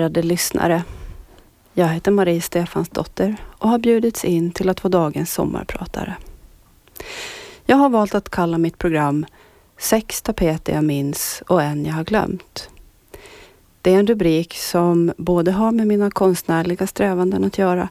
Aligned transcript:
Ärade 0.00 0.22
lyssnare. 0.22 0.84
Jag 1.72 1.88
heter 1.88 2.10
Marie 2.10 2.40
Stefansdotter 2.40 3.36
och 3.48 3.68
har 3.68 3.78
bjudits 3.78 4.24
in 4.24 4.50
till 4.50 4.68
att 4.68 4.84
vara 4.84 4.90
dagens 4.90 5.32
sommarpratare. 5.32 6.16
Jag 7.66 7.76
har 7.76 7.88
valt 7.88 8.14
att 8.14 8.28
kalla 8.28 8.58
mitt 8.58 8.78
program 8.78 9.26
Sex 9.78 10.22
tapeter 10.22 10.72
jag 10.72 10.84
minns 10.84 11.42
och 11.46 11.62
en 11.62 11.86
jag 11.86 11.94
har 11.94 12.04
glömt. 12.04 12.68
Det 13.82 13.94
är 13.94 13.98
en 13.98 14.06
rubrik 14.06 14.54
som 14.54 15.12
både 15.16 15.52
har 15.52 15.72
med 15.72 15.86
mina 15.86 16.10
konstnärliga 16.10 16.86
strävanden 16.86 17.44
att 17.44 17.58
göra 17.58 17.88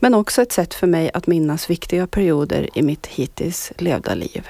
men 0.00 0.14
också 0.14 0.42
ett 0.42 0.52
sätt 0.52 0.74
för 0.74 0.86
mig 0.86 1.10
att 1.14 1.26
minnas 1.26 1.70
viktiga 1.70 2.06
perioder 2.06 2.68
i 2.74 2.82
mitt 2.82 3.06
hittills 3.06 3.72
levda 3.78 4.14
liv. 4.14 4.48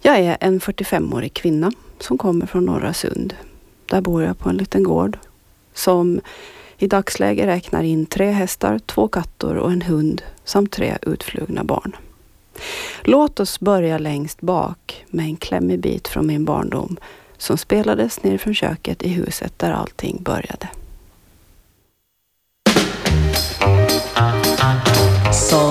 Jag 0.00 0.18
är 0.18 0.36
en 0.40 0.60
45-årig 0.60 1.34
kvinna 1.34 1.72
som 1.98 2.18
kommer 2.18 2.46
från 2.46 2.64
Norra 2.64 2.94
Sund. 2.94 3.34
Där 3.86 4.00
bor 4.00 4.22
jag 4.22 4.38
på 4.38 4.48
en 4.48 4.56
liten 4.56 4.82
gård 4.82 5.18
som 5.76 6.20
i 6.78 6.86
dagsläget 6.86 7.46
räknar 7.46 7.82
in 7.82 8.06
tre 8.06 8.30
hästar, 8.30 8.78
två 8.78 9.08
katter 9.08 9.56
och 9.56 9.72
en 9.72 9.82
hund 9.82 10.22
samt 10.44 10.72
tre 10.72 10.98
utflugna 11.02 11.64
barn. 11.64 11.96
Låt 13.02 13.40
oss 13.40 13.60
börja 13.60 13.98
längst 13.98 14.40
bak 14.40 15.04
med 15.08 15.24
en 15.24 15.36
klämmig 15.36 15.80
bit 15.80 16.08
från 16.08 16.26
min 16.26 16.44
barndom 16.44 16.96
som 17.38 17.58
spelades 17.58 18.22
ner 18.22 18.38
från 18.38 18.54
köket 18.54 19.02
i 19.02 19.08
huset 19.08 19.58
där 19.58 19.72
allting 19.72 20.22
började. 20.22 20.68
Så. 25.32 25.65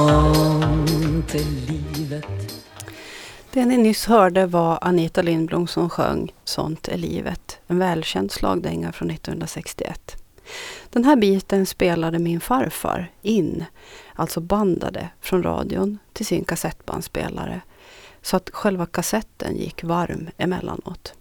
Det 3.56 3.66
ni 3.66 3.78
nyss 3.78 4.06
hörde 4.06 4.46
var 4.46 4.80
Anita 4.82 5.22
Lindblom 5.22 5.68
som 5.68 5.90
sjöng 5.90 6.34
Sånt 6.44 6.88
är 6.88 6.98
livet, 6.98 7.60
en 7.68 7.80
välkänd 7.80 8.32
slagdänga 8.32 8.92
från 8.92 9.10
1961. 9.10 10.24
Den 10.90 11.04
här 11.04 11.16
biten 11.16 11.66
spelade 11.66 12.20
min 12.20 12.40
farfar 12.40 13.12
in, 13.22 13.66
alltså 14.16 14.40
bandade 14.42 15.10
från 15.22 15.44
radion 15.44 15.98
till 16.14 16.26
sin 16.26 16.44
kassettbandspelare 16.44 17.62
så 18.22 18.38
att 18.38 18.50
själva 18.50 18.86
kassetten 18.86 19.56
gick 19.58 19.84
varm 19.84 20.30
emellanåt. 20.38 21.14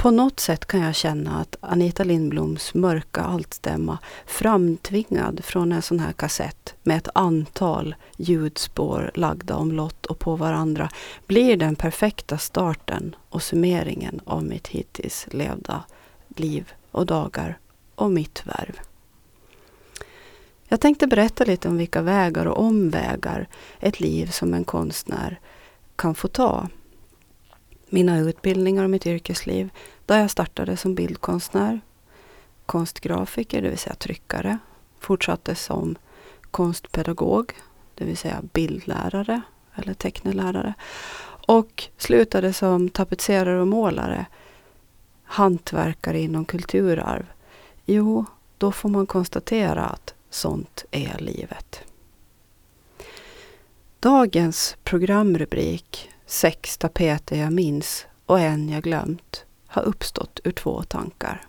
På 0.00 0.10
något 0.10 0.40
sätt 0.40 0.66
kan 0.66 0.80
jag 0.80 0.94
känna 0.94 1.40
att 1.40 1.56
Anita 1.60 2.04
Lindbloms 2.04 2.74
mörka 2.74 3.20
altstämma 3.20 3.98
framtvingad 4.26 5.44
från 5.44 5.72
en 5.72 5.82
sån 5.82 6.00
här 6.00 6.12
kassett 6.12 6.74
med 6.82 6.96
ett 6.96 7.08
antal 7.14 7.94
ljudspår 8.16 9.10
lagda 9.14 9.56
omlott 9.56 10.06
och 10.06 10.18
på 10.18 10.36
varandra 10.36 10.88
blir 11.26 11.56
den 11.56 11.76
perfekta 11.76 12.38
starten 12.38 13.16
och 13.28 13.42
summeringen 13.42 14.20
av 14.24 14.44
mitt 14.44 14.68
hittills 14.68 15.26
levda 15.30 15.84
liv 16.28 16.72
och 16.90 17.06
dagar 17.06 17.58
och 17.94 18.10
mitt 18.10 18.46
värv. 18.46 18.80
Jag 20.68 20.80
tänkte 20.80 21.06
berätta 21.06 21.44
lite 21.44 21.68
om 21.68 21.76
vilka 21.76 22.02
vägar 22.02 22.46
och 22.46 22.64
omvägar 22.64 23.48
ett 23.80 24.00
liv 24.00 24.26
som 24.26 24.54
en 24.54 24.64
konstnär 24.64 25.40
kan 25.96 26.14
få 26.14 26.28
ta. 26.28 26.68
Mina 27.92 28.18
utbildningar 28.18 28.84
och 28.84 28.90
mitt 28.90 29.06
yrkesliv, 29.06 29.70
där 30.06 30.20
jag 30.20 30.30
startade 30.30 30.76
som 30.76 30.94
bildkonstnär, 30.94 31.80
konstgrafiker, 32.66 33.62
det 33.62 33.68
vill 33.68 33.78
säga 33.78 33.94
tryckare, 33.94 34.58
fortsatte 34.98 35.54
som 35.54 35.96
konstpedagog, 36.50 37.52
det 37.94 38.04
vill 38.04 38.16
säga 38.16 38.40
bildlärare 38.52 39.40
eller 39.74 39.94
tecknelärare 39.94 40.74
och 41.46 41.84
slutade 41.96 42.52
som 42.52 42.88
tapetserare 42.88 43.60
och 43.60 43.68
målare, 43.68 44.26
hantverkare 45.24 46.20
inom 46.20 46.44
kulturarv 46.44 47.26
Jo, 47.86 48.24
då 48.58 48.72
får 48.72 48.88
man 48.88 49.06
konstatera 49.06 49.84
att 49.84 50.14
sånt 50.30 50.84
är 50.90 51.18
livet. 51.18 51.80
Dagens 54.00 54.76
programrubrik 54.84 56.10
Sex 56.30 56.78
tapeter 56.78 57.36
jag 57.36 57.52
minns 57.52 58.06
och 58.26 58.40
en 58.40 58.68
jag 58.68 58.82
glömt 58.82 59.44
har 59.66 59.82
uppstått 59.82 60.40
ur 60.44 60.52
två 60.52 60.82
tankar. 60.82 61.42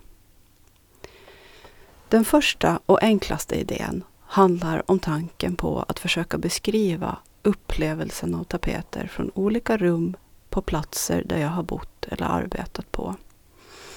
Den 2.10 2.26
första 2.26 2.80
och 2.86 3.04
enklaste 3.04 3.56
idén 3.56 4.04
handlar 4.22 4.92
om 4.92 5.00
tanken 5.00 5.56
på 5.56 5.86
att 5.88 6.00
försöka 6.00 6.38
beskriva 6.38 7.18
upplevelsen 7.44 8.36
av 8.36 8.44
tapeter 8.44 9.08
från 9.08 9.32
olika 9.34 9.78
rum 9.78 10.16
på 10.50 10.62
platser 10.62 11.24
där 11.26 11.38
jag 11.38 11.50
har 11.50 11.64
bott 11.64 12.06
eller 12.06 12.26
arbetat 12.26 12.92
på. 12.92 13.16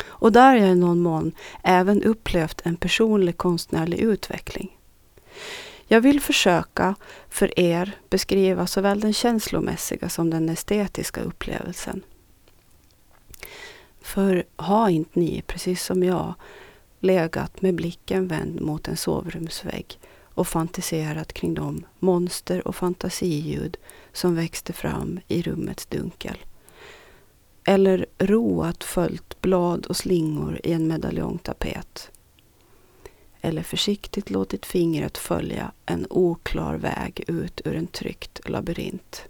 Och 0.04 0.32
där 0.32 0.56
jag 0.56 0.70
i 0.70 0.74
någon 0.74 1.00
mån 1.00 1.32
även 1.62 2.02
upplevt 2.02 2.60
en 2.64 2.76
personlig 2.76 3.36
konstnärlig 3.36 3.98
utveckling. 3.98 4.78
Jag 5.86 6.00
vill 6.00 6.20
försöka 6.20 6.94
för 7.28 7.60
er 7.60 7.96
beskriva 8.10 8.66
såväl 8.66 9.00
den 9.00 9.12
känslomässiga 9.12 10.08
som 10.08 10.30
den 10.30 10.48
estetiska 10.48 11.20
upplevelsen. 11.20 12.02
För 14.00 14.44
har 14.56 14.88
inte 14.88 15.20
ni, 15.20 15.42
precis 15.46 15.84
som 15.84 16.02
jag, 16.02 16.34
legat 17.00 17.62
med 17.62 17.74
blicken 17.74 18.28
vänd 18.28 18.60
mot 18.60 18.88
en 18.88 18.96
sovrumsvägg 18.96 19.98
och 20.34 20.48
fantiserat 20.48 21.32
kring 21.32 21.54
de 21.54 21.86
monster 21.98 22.68
och 22.68 22.76
fantasiljud 22.76 23.76
som 24.12 24.34
växte 24.34 24.72
fram 24.72 25.20
i 25.28 25.42
rummets 25.42 25.86
dunkel? 25.86 26.36
eller 27.64 28.06
roat 28.18 28.84
följt 28.84 29.40
blad 29.40 29.86
och 29.86 29.96
slingor 29.96 30.60
i 30.64 30.72
en 30.72 30.88
medaljongtapet. 30.88 32.10
Eller 33.44 33.62
försiktigt 33.62 34.30
låtit 34.30 34.66
fingret 34.66 35.18
följa 35.18 35.72
en 35.86 36.06
oklar 36.10 36.74
väg 36.74 37.24
ut 37.26 37.60
ur 37.64 37.76
en 37.76 37.86
tryckt 37.86 38.48
labyrint. 38.48 39.24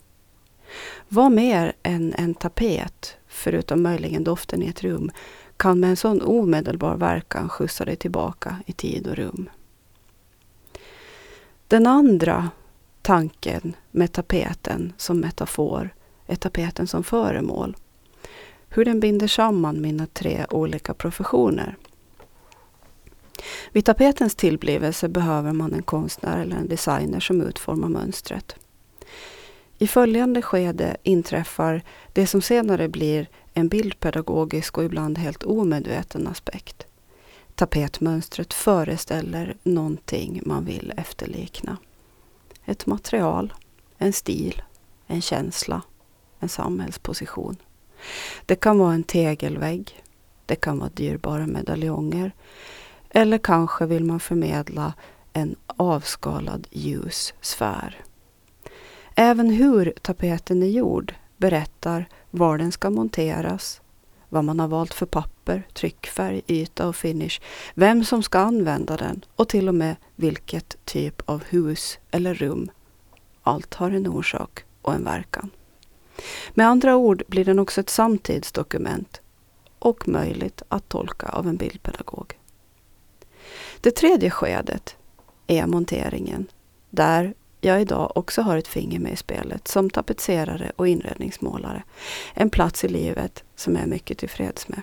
Vad 1.08 1.32
mer 1.32 1.72
än 1.82 2.14
en 2.14 2.34
tapet, 2.34 3.16
förutom 3.26 3.82
möjligen 3.82 4.24
doften 4.24 4.62
i 4.62 4.66
ett 4.66 4.82
rum, 4.82 5.10
kan 5.56 5.80
med 5.80 5.90
en 5.90 5.96
sån 5.96 6.22
omedelbar 6.22 6.96
verkan 6.96 7.48
skjutsa 7.48 7.84
dig 7.84 7.96
tillbaka 7.96 8.56
i 8.66 8.72
tid 8.72 9.06
och 9.06 9.16
rum. 9.16 9.50
Den 11.68 11.86
andra 11.86 12.50
tanken 13.02 13.76
med 13.90 14.12
tapeten 14.12 14.92
som 14.96 15.20
metafor 15.20 15.94
är 16.26 16.36
tapeten 16.36 16.86
som 16.86 17.04
föremål 17.04 17.76
hur 18.68 18.84
den 18.84 19.00
binder 19.00 19.26
samman 19.26 19.80
mina 19.80 20.06
tre 20.06 20.46
olika 20.50 20.94
professioner. 20.94 21.76
Vid 23.72 23.84
tapetens 23.84 24.34
tillblivelse 24.34 25.08
behöver 25.08 25.52
man 25.52 25.72
en 25.72 25.82
konstnär 25.82 26.42
eller 26.42 26.56
en 26.56 26.68
designer 26.68 27.20
som 27.20 27.42
utformar 27.42 27.88
mönstret. 27.88 28.56
I 29.78 29.86
följande 29.86 30.42
skede 30.42 30.96
inträffar 31.02 31.82
det 32.12 32.26
som 32.26 32.42
senare 32.42 32.88
blir 32.88 33.28
en 33.52 33.68
bildpedagogisk 33.68 34.78
och 34.78 34.84
ibland 34.84 35.18
helt 35.18 35.42
omedveten 35.42 36.26
aspekt. 36.26 36.86
Tapetmönstret 37.54 38.54
föreställer 38.54 39.56
någonting 39.62 40.42
man 40.46 40.64
vill 40.64 40.92
efterlikna. 40.96 41.76
Ett 42.64 42.86
material, 42.86 43.52
en 43.98 44.12
stil, 44.12 44.62
en 45.06 45.22
känsla, 45.22 45.82
en 46.40 46.48
samhällsposition. 46.48 47.56
Det 48.46 48.56
kan 48.56 48.78
vara 48.78 48.94
en 48.94 49.02
tegelvägg. 49.02 50.02
Det 50.46 50.56
kan 50.56 50.78
vara 50.78 50.90
dyrbara 50.94 51.46
medaljonger. 51.46 52.32
Eller 53.16 53.38
kanske 53.38 53.86
vill 53.86 54.04
man 54.04 54.20
förmedla 54.20 54.94
en 55.32 55.56
avskalad 55.66 56.66
ljus 56.70 57.34
sfär. 57.40 58.04
Även 59.14 59.50
hur 59.50 59.94
tapeten 60.02 60.62
är 60.62 60.66
gjord 60.66 61.14
berättar 61.36 62.08
var 62.30 62.58
den 62.58 62.72
ska 62.72 62.90
monteras, 62.90 63.80
vad 64.28 64.44
man 64.44 64.60
har 64.60 64.68
valt 64.68 64.94
för 64.94 65.06
papper, 65.06 65.62
tryckfärg, 65.72 66.42
yta 66.46 66.88
och 66.88 66.96
finish, 66.96 67.40
vem 67.74 68.04
som 68.04 68.22
ska 68.22 68.38
använda 68.38 68.96
den 68.96 69.24
och 69.36 69.48
till 69.48 69.68
och 69.68 69.74
med 69.74 69.96
vilket 70.16 70.84
typ 70.84 71.22
av 71.24 71.44
hus 71.44 71.98
eller 72.10 72.34
rum. 72.34 72.70
Allt 73.42 73.74
har 73.74 73.90
en 73.90 74.06
orsak 74.06 74.64
och 74.82 74.94
en 74.94 75.04
verkan. 75.04 75.50
Med 76.54 76.68
andra 76.68 76.96
ord 76.96 77.22
blir 77.28 77.44
den 77.44 77.58
också 77.58 77.80
ett 77.80 77.90
samtidsdokument 77.90 79.20
och 79.78 80.08
möjligt 80.08 80.62
att 80.68 80.88
tolka 80.88 81.26
av 81.26 81.48
en 81.48 81.56
bildpedagog. 81.56 82.38
Det 83.84 83.90
tredje 83.90 84.30
skedet 84.30 84.96
är 85.46 85.66
monteringen, 85.66 86.46
där 86.90 87.34
jag 87.60 87.80
idag 87.80 88.12
också 88.14 88.42
har 88.42 88.56
ett 88.56 88.68
finger 88.68 88.98
med 88.98 89.12
i 89.12 89.16
spelet 89.16 89.68
som 89.68 89.90
tapetserare 89.90 90.72
och 90.76 90.88
inredningsmålare. 90.88 91.82
En 92.34 92.50
plats 92.50 92.84
i 92.84 92.88
livet 92.88 93.44
som 93.56 93.74
jag 93.74 93.82
är 93.82 93.86
mycket 93.86 94.18
tillfreds 94.18 94.68
med. 94.68 94.82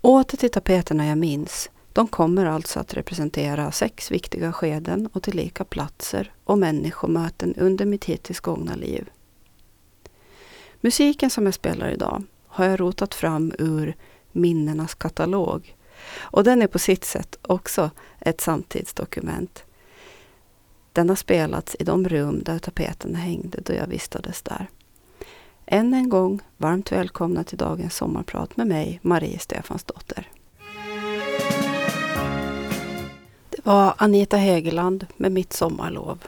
Åter 0.00 0.36
till 0.36 0.50
tapeterna 0.50 1.06
jag 1.06 1.18
minns. 1.18 1.70
De 1.92 2.08
kommer 2.08 2.46
alltså 2.46 2.80
att 2.80 2.94
representera 2.94 3.72
sex 3.72 4.10
viktiga 4.10 4.52
skeden 4.52 5.08
och 5.12 5.22
tillika 5.22 5.64
platser 5.64 6.32
och 6.44 6.58
människomöten 6.58 7.54
under 7.54 7.86
mitt 7.86 8.04
hittills 8.04 8.40
gångna 8.40 8.74
liv. 8.74 9.10
Musiken 10.80 11.30
som 11.30 11.44
jag 11.44 11.54
spelar 11.54 11.90
idag 11.90 12.22
har 12.46 12.64
jag 12.64 12.80
rotat 12.80 13.14
fram 13.14 13.52
ur 13.58 13.96
Minnenas 14.32 14.94
katalog. 14.94 15.76
Och 16.12 16.44
den 16.44 16.62
är 16.62 16.66
på 16.66 16.78
sitt 16.78 17.04
sätt 17.04 17.38
också 17.42 17.90
ett 18.20 18.40
samtidsdokument. 18.40 19.64
Den 20.92 21.08
har 21.08 21.16
spelats 21.16 21.76
i 21.78 21.84
de 21.84 22.08
rum 22.08 22.42
där 22.44 22.58
tapeten 22.58 23.14
hängde 23.14 23.58
då 23.64 23.72
jag 23.72 23.86
vistades 23.86 24.42
där. 24.42 24.68
Än 25.66 25.94
en 25.94 26.08
gång 26.08 26.40
varmt 26.56 26.92
välkomna 26.92 27.44
till 27.44 27.58
dagens 27.58 27.96
sommarprat 27.96 28.56
med 28.56 28.66
mig, 28.66 29.00
Marie 29.02 29.38
Stefansdotter. 29.38 30.28
Det 33.50 33.66
var 33.66 33.94
Anita 33.96 34.36
Hegeland 34.36 35.06
med 35.16 35.32
Mitt 35.32 35.52
sommarlov. 35.52 36.18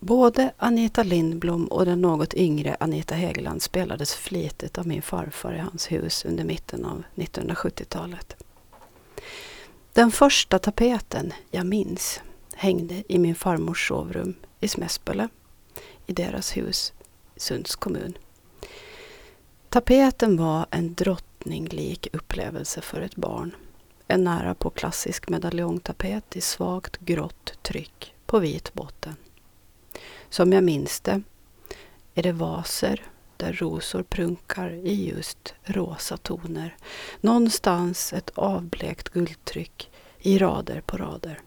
Både 0.00 0.52
Anita 0.56 1.02
Lindblom 1.02 1.66
och 1.66 1.84
den 1.84 2.00
något 2.00 2.34
yngre 2.34 2.76
Anita 2.80 3.14
Hegeland 3.14 3.62
spelades 3.62 4.14
flitigt 4.14 4.78
av 4.78 4.86
min 4.86 5.02
farfar 5.02 5.54
i 5.54 5.58
hans 5.58 5.92
hus 5.92 6.24
under 6.24 6.44
mitten 6.44 6.84
av 6.84 7.02
1970-talet. 7.14 8.36
Den 9.92 10.10
första 10.10 10.58
tapeten 10.58 11.32
jag 11.50 11.66
minns 11.66 12.20
hängde 12.54 13.02
i 13.08 13.18
min 13.18 13.34
farmors 13.34 13.88
sovrum 13.88 14.34
i 14.60 14.68
Smäspöle, 14.68 15.28
i 16.06 16.12
deras 16.12 16.56
hus 16.56 16.92
i 17.34 17.40
Sunds 17.40 17.76
kommun. 17.76 18.18
Tapeten 19.68 20.36
var 20.36 20.66
en 20.70 20.94
drottninglik 20.94 22.08
upplevelse 22.12 22.80
för 22.80 23.00
ett 23.00 23.16
barn. 23.16 23.54
En 24.06 24.24
nära 24.24 24.54
på 24.54 24.70
klassisk 24.70 25.28
medaljongtapet 25.28 26.36
i 26.36 26.40
svagt 26.40 26.98
grått 26.98 27.62
tryck 27.62 28.14
på 28.26 28.38
vit 28.38 28.74
botten. 28.74 29.16
Som 30.30 30.52
jag 30.52 30.64
minns 30.64 31.00
det 31.00 31.22
är 32.14 32.22
det 32.22 32.32
vaser 32.32 33.02
där 33.38 33.52
rosor 33.52 34.02
prunkar 34.02 34.70
i 34.70 35.08
just 35.08 35.54
rosa 35.64 36.16
toner. 36.16 36.76
Någonstans 37.20 38.12
ett 38.12 38.30
avblekt 38.34 39.08
guldtryck 39.08 39.90
i 40.18 40.38
rader 40.38 40.80
på 40.80 40.96
rader. 40.96 41.40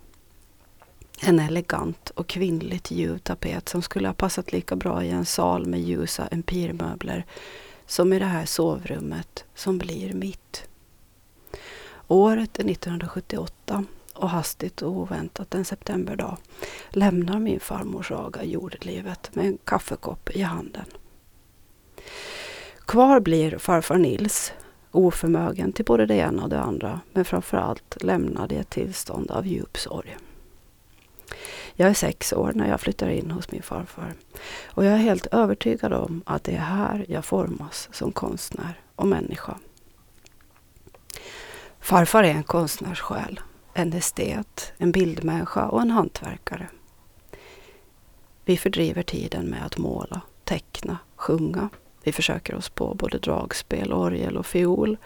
En 1.21 1.39
elegant 1.39 2.09
och 2.09 2.27
kvinnligt 2.27 2.91
ljuv 2.91 3.17
tapet 3.17 3.69
som 3.69 3.81
skulle 3.81 4.07
ha 4.07 4.13
passat 4.13 4.51
lika 4.51 4.75
bra 4.75 5.03
i 5.03 5.09
en 5.09 5.25
sal 5.25 5.65
med 5.65 5.81
ljusa 5.81 6.27
empirmöbler 6.27 7.25
som 7.85 8.13
i 8.13 8.19
det 8.19 8.25
här 8.25 8.45
sovrummet 8.45 9.45
som 9.55 9.77
blir 9.77 10.13
mitt. 10.13 10.63
Året 12.07 12.59
är 12.59 12.69
1978 12.69 13.85
och 14.13 14.29
hastigt 14.29 14.81
och 14.81 14.91
oväntat 14.91 15.55
en 15.55 15.65
septemberdag 15.65 16.37
lämnar 16.89 17.39
min 17.39 17.59
farmors 17.59 18.11
aga 18.11 18.43
jordelivet 18.43 19.35
med 19.35 19.45
en 19.45 19.57
kaffekopp 19.63 20.29
i 20.29 20.41
handen. 20.41 20.85
Kvar 22.85 23.19
blir 23.19 23.57
farfar 23.57 23.97
Nils, 23.97 24.53
oförmögen 24.91 25.73
till 25.73 25.85
både 25.85 26.05
det 26.05 26.15
ena 26.15 26.43
och 26.43 26.49
det 26.49 26.59
andra, 26.59 26.99
men 27.13 27.25
framförallt 27.25 28.03
lämnad 28.03 28.51
i 28.51 28.55
ett 28.55 28.69
tillstånd 28.69 29.31
av 29.31 29.47
djup 29.47 29.77
sorg. 29.77 30.17
Jag 31.73 31.89
är 31.89 31.93
sex 31.93 32.33
år 32.33 32.51
när 32.55 32.69
jag 32.69 32.81
flyttar 32.81 33.09
in 33.09 33.31
hos 33.31 33.51
min 33.51 33.61
farfar 33.61 34.13
och 34.65 34.85
jag 34.85 34.93
är 34.93 34.97
helt 34.97 35.25
övertygad 35.25 35.93
om 35.93 36.21
att 36.25 36.43
det 36.43 36.51
är 36.51 36.57
här 36.59 37.05
jag 37.09 37.25
formas 37.25 37.89
som 37.91 38.11
konstnär 38.11 38.79
och 38.95 39.07
människa. 39.07 39.57
Farfar 41.79 42.23
är 42.23 42.33
en 42.33 42.43
konstnärssjäl, 42.43 43.39
en 43.73 43.93
estet, 43.93 44.73
en 44.77 44.91
bildmänniska 44.91 45.67
och 45.67 45.81
en 45.81 45.91
hantverkare. 45.91 46.67
Vi 48.45 48.57
fördriver 48.57 49.03
tiden 49.03 49.45
med 49.45 49.65
att 49.65 49.77
måla, 49.77 50.21
teckna, 50.43 50.97
sjunga. 51.15 51.69
Vi 52.03 52.11
försöker 52.11 52.55
oss 52.55 52.69
på 52.69 52.93
både 52.93 53.17
dragspel, 53.17 53.93
orgel 53.93 54.37
och 54.37 54.45
fiol. 54.45 54.97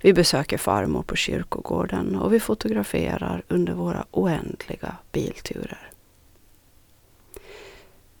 Vi 0.00 0.12
besöker 0.12 0.58
farmor 0.58 1.02
på 1.02 1.16
kyrkogården 1.16 2.16
och 2.16 2.32
vi 2.32 2.40
fotograferar 2.40 3.42
under 3.48 3.72
våra 3.72 4.04
oändliga 4.10 4.96
bilturer. 5.12 5.90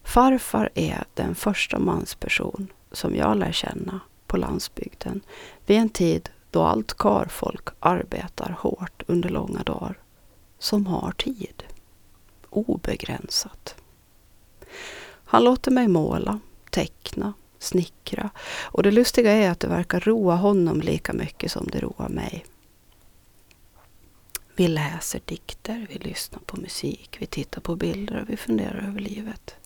Farfar 0.02 0.70
är 0.74 1.04
den 1.14 1.34
första 1.34 1.78
mansperson 1.78 2.68
som 2.92 3.14
jag 3.14 3.36
lär 3.36 3.52
känna 3.52 4.00
på 4.26 4.36
landsbygden 4.36 5.20
vid 5.66 5.78
en 5.78 5.88
tid 5.88 6.30
då 6.50 6.62
allt 6.62 6.94
karfolk 6.94 7.68
arbetar 7.80 8.56
hårt 8.58 9.02
under 9.06 9.28
långa 9.28 9.62
dagar, 9.62 9.98
som 10.58 10.86
har 10.86 11.12
tid. 11.12 11.64
Obegränsat. 12.50 13.74
Han 15.24 15.44
låter 15.44 15.70
mig 15.70 15.88
måla, 15.88 16.40
teckna, 16.70 17.32
snickra 17.58 18.30
och 18.62 18.82
det 18.82 18.90
lustiga 18.90 19.32
är 19.32 19.50
att 19.50 19.60
det 19.60 19.68
verkar 19.68 20.00
roa 20.00 20.34
honom 20.34 20.80
lika 20.80 21.12
mycket 21.12 21.52
som 21.52 21.66
det 21.72 21.80
roar 21.80 22.08
mig. 22.08 22.44
Vi 24.56 24.68
läser 24.68 25.20
dikter, 25.24 25.86
vi 25.90 25.98
lyssnar 25.98 26.40
på 26.46 26.60
musik, 26.60 27.16
vi 27.20 27.26
tittar 27.26 27.60
på 27.60 27.76
bilder 27.76 28.20
och 28.22 28.30
vi 28.30 28.36
funderar 28.36 28.84
över 28.88 29.00
livet. 29.00 29.56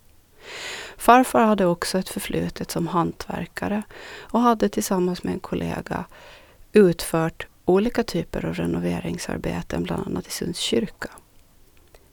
Farfar 0.97 1.45
hade 1.45 1.67
också 1.67 1.99
ett 1.99 2.09
förflutet 2.09 2.71
som 2.71 2.87
hantverkare 2.87 3.83
och 4.21 4.41
hade 4.41 4.69
tillsammans 4.69 5.23
med 5.23 5.35
en 5.35 5.41
kollega 5.41 6.05
utfört 6.73 7.47
olika 7.65 8.03
typer 8.03 8.45
av 8.45 8.55
renoveringsarbeten, 8.55 9.83
bland 9.83 10.07
annat 10.07 10.27
i 10.27 10.31
Sunds 10.31 10.59
kyrka. 10.59 11.11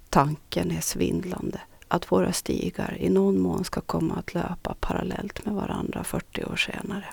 Tanken 0.10 0.72
är 0.72 0.82
svindlande 0.82 1.60
att 1.90 2.12
våra 2.12 2.34
stigar 2.34 2.98
i 3.00 3.10
någon 3.10 3.40
mån 3.40 3.64
ska 3.64 3.82
komma 3.82 4.16
att 4.16 4.34
löpa 4.34 4.76
parallellt 4.80 5.46
med 5.46 5.56
varandra 5.56 6.04
40 6.04 6.44
år 6.44 6.56
senare. 6.56 7.06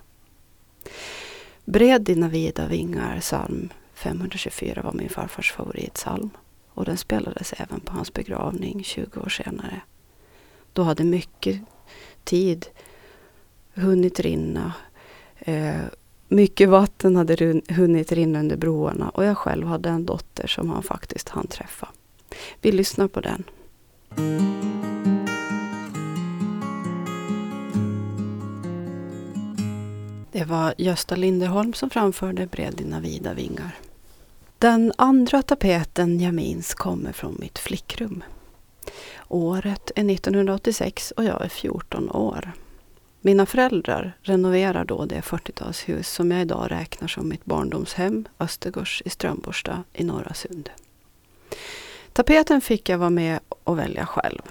Bred 1.64 2.02
dina 2.02 2.28
vida 2.28 2.67
vingar, 2.67 3.20
psalm 3.20 3.69
524 3.94 4.82
var 4.82 4.93
min 4.93 5.08
farfars 5.08 5.52
favoritsalm 5.52 6.31
och 6.69 6.84
den 6.84 6.96
spelades 6.96 7.52
även 7.52 7.81
på 7.81 7.93
hans 7.93 8.12
begravning 8.12 8.84
20 8.84 9.20
år 9.20 9.28
senare. 9.28 9.81
Då 10.73 10.82
hade 10.82 11.05
mycket 11.05 11.61
tid 12.25 12.67
hunnit 13.74 14.20
rinna 14.20 14.72
eh, 15.39 15.84
mycket 16.29 16.69
vatten 16.69 17.17
hade 17.17 17.60
hunnit 17.69 18.12
rinna 18.12 18.41
under 18.41 18.56
broarna 18.56 19.08
och 19.08 19.24
jag 19.24 19.39
själv 19.39 19.67
hade 19.67 19.89
en 19.89 20.06
dotter 20.06 20.46
som 20.46 20.70
han 20.70 20.82
faktiskt 20.82 21.29
hann 21.29 21.46
träffa. 21.46 21.89
Vi 22.60 22.72
lyssnar 22.72 23.08
på 23.08 23.20
den. 23.20 23.44
Det 30.32 30.44
var 30.44 30.75
Gösta 30.79 31.17
Linderholm 31.17 31.73
som 31.73 31.91
framförde 31.91 32.46
Bred 32.46 32.75
dina 32.77 33.01
vida 33.01 33.35
vingar. 33.35 33.75
Den 34.58 34.93
andra 34.99 35.43
tapeten 35.43 36.20
jag 36.20 36.35
minns 36.35 36.75
kommer 36.75 37.13
från 37.13 37.37
mitt 37.41 37.58
flickrum. 37.58 38.25
Året 39.29 39.91
är 39.96 40.11
1986 40.11 41.13
och 41.17 41.25
jag 41.25 41.44
är 41.44 41.49
14 41.49 42.11
år. 42.11 42.53
Mina 43.20 43.46
föräldrar 43.46 44.13
renoverar 44.23 44.85
då 44.85 45.05
det 45.05 45.20
40-talshus 45.20 46.03
som 46.03 46.31
jag 46.31 46.41
idag 46.41 46.70
räknar 46.70 47.08
som 47.08 47.29
mitt 47.29 47.44
barndomshem, 47.44 48.25
Östergårds 48.39 49.03
i 49.05 49.11
Strömborsta 49.11 49.85
i 49.93 50.05
Norra 50.05 50.35
Sund. 50.35 50.70
Tapeten 52.17 52.61
fick 52.61 52.89
jag 52.89 52.99
vara 52.99 53.11
med 53.11 53.41
och 53.65 53.79
välja 53.79 54.06
själv. 54.06 54.43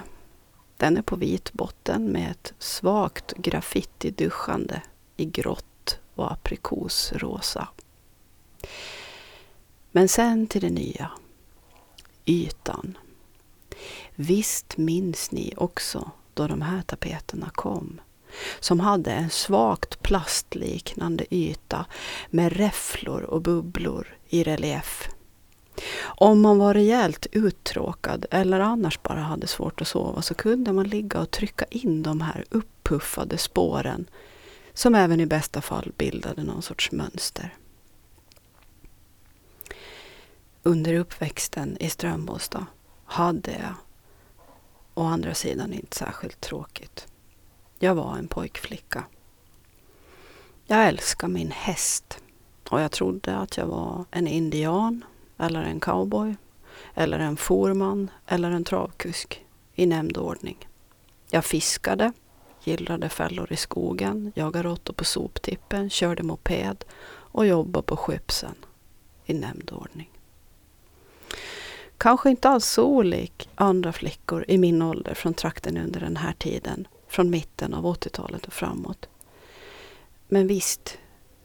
Den 0.77 0.97
är 0.97 1.01
på 1.01 1.15
vit 1.15 1.53
botten 1.53 2.05
med 2.05 2.31
ett 2.31 2.53
svagt 2.59 3.33
graffitiduschande 3.37 4.81
i 5.17 5.25
grått 5.25 5.99
och 6.15 6.31
aprikosrosa. 6.31 7.67
Men 9.91 10.07
sen 10.07 10.47
till 10.47 10.61
det 10.61 10.69
nya. 10.69 11.11
Ytan. 12.25 12.97
Visst 14.15 14.77
minns 14.77 15.31
ni 15.31 15.53
också 15.57 16.11
då 16.33 16.47
de 16.47 16.61
här 16.61 16.81
tapeterna 16.81 17.49
kom? 17.49 18.01
som 18.59 18.79
hade 18.79 19.11
en 19.11 19.29
svagt 19.29 20.01
plastliknande 20.01 21.35
yta 21.35 21.85
med 22.29 22.53
räfflor 22.53 23.21
och 23.21 23.41
bubblor 23.41 24.17
i 24.29 24.43
relief. 24.43 25.09
Om 26.03 26.41
man 26.41 26.57
var 26.57 26.73
rejält 26.73 27.27
uttråkad 27.31 28.25
eller 28.31 28.59
annars 28.59 29.01
bara 29.01 29.19
hade 29.19 29.47
svårt 29.47 29.81
att 29.81 29.87
sova 29.87 30.21
så 30.21 30.33
kunde 30.33 30.73
man 30.73 30.87
ligga 30.87 31.19
och 31.19 31.31
trycka 31.31 31.65
in 31.65 32.03
de 32.03 32.21
här 32.21 32.45
uppuffade 32.49 33.37
spåren 33.37 34.09
som 34.73 34.95
även 34.95 35.19
i 35.19 35.25
bästa 35.25 35.61
fall 35.61 35.91
bildade 35.97 36.43
någon 36.43 36.61
sorts 36.61 36.91
mönster. 36.91 37.53
Under 40.63 40.93
uppväxten 40.93 41.77
i 41.79 41.89
Strömbåstad 41.89 42.65
hade 43.05 43.51
jag 43.51 43.73
å 44.93 45.03
andra 45.03 45.33
sidan 45.33 45.73
inte 45.73 45.97
särskilt 45.97 46.41
tråkigt. 46.41 47.07
Jag 47.79 47.95
var 47.95 48.17
en 48.17 48.27
pojkflicka. 48.27 49.03
Jag 50.65 50.87
älskade 50.87 51.33
min 51.33 51.51
häst 51.51 52.19
och 52.69 52.81
jag 52.81 52.91
trodde 52.91 53.37
att 53.37 53.57
jag 53.57 53.65
var 53.65 54.05
en 54.11 54.27
indian 54.27 55.05
eller 55.37 55.63
en 55.63 55.79
cowboy 55.79 56.35
eller 56.93 57.19
en 57.19 57.37
forman 57.37 58.09
eller 58.27 58.51
en 58.51 58.63
travkusk 58.63 59.45
i 59.75 59.85
nämnd 59.85 60.17
ordning. 60.17 60.67
Jag 61.29 61.45
fiskade, 61.45 62.13
gillrade 62.63 63.09
fällor 63.09 63.51
i 63.51 63.55
skogen, 63.55 64.31
jagade 64.35 64.69
råttor 64.69 64.93
på 64.93 65.03
soptippen, 65.05 65.89
körde 65.89 66.23
moped 66.23 66.85
och 67.07 67.47
jobbade 67.47 67.85
på 67.85 67.97
skeppsen, 67.97 68.55
i 69.25 69.33
nämnd 69.33 69.71
ordning. 69.71 70.09
Kanske 71.97 72.29
inte 72.29 72.49
alls 72.49 72.65
så 72.65 72.85
olik 72.85 73.49
andra 73.55 73.93
flickor 73.93 74.45
i 74.47 74.57
min 74.57 74.81
ålder 74.81 75.13
från 75.13 75.33
trakten 75.33 75.77
under 75.77 75.99
den 75.99 76.17
här 76.17 76.33
tiden, 76.33 76.87
från 77.07 77.29
mitten 77.29 77.73
av 77.73 77.85
80-talet 77.85 78.45
och 78.45 78.53
framåt. 78.53 79.09
Men 80.27 80.47
visst, 80.47 80.97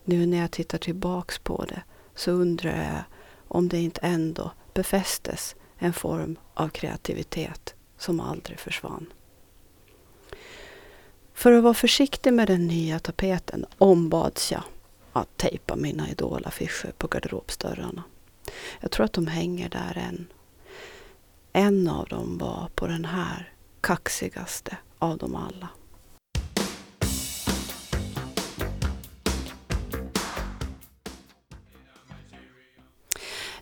nu 0.05 0.27
när 0.27 0.39
jag 0.39 0.51
tittar 0.51 0.79
tillbaks 0.79 1.39
på 1.39 1.65
det 1.65 1.83
så 2.15 2.31
undrar 2.31 2.77
jag 2.77 3.05
om 3.51 3.69
det 3.69 3.79
inte 3.79 4.01
ändå 4.01 4.53
befästes 4.75 5.57
en 5.79 5.93
form 5.93 6.39
av 6.55 6.69
kreativitet 6.69 7.75
som 7.99 8.21
aldrig 8.21 8.59
försvann. 8.59 9.13
För 11.35 11.53
att 11.53 11.63
vara 11.63 11.75
försiktig 11.75 12.33
med 12.33 12.47
den 12.47 12.67
nya 12.67 12.99
tapeten 12.99 13.67
ombads 13.79 14.53
jag 14.53 14.63
att 15.13 15.37
tejpa 15.37 15.77
mina 15.77 16.11
idolaffischer 16.11 16.93
på 16.99 17.07
garderobsdörrarna. 17.07 18.03
Jag 18.81 18.91
tror 18.91 19.05
att 19.05 19.13
de 19.13 19.27
hänger 19.27 19.69
där 19.69 19.99
än. 20.09 20.27
En 21.53 21.89
av 21.89 22.09
dem 22.09 22.39
var 22.39 22.71
på 22.75 22.87
den 22.87 23.05
här 23.05 23.53
kaxigaste 23.81 24.77
av 24.99 25.19
dem 25.19 25.37
alla. 25.37 25.69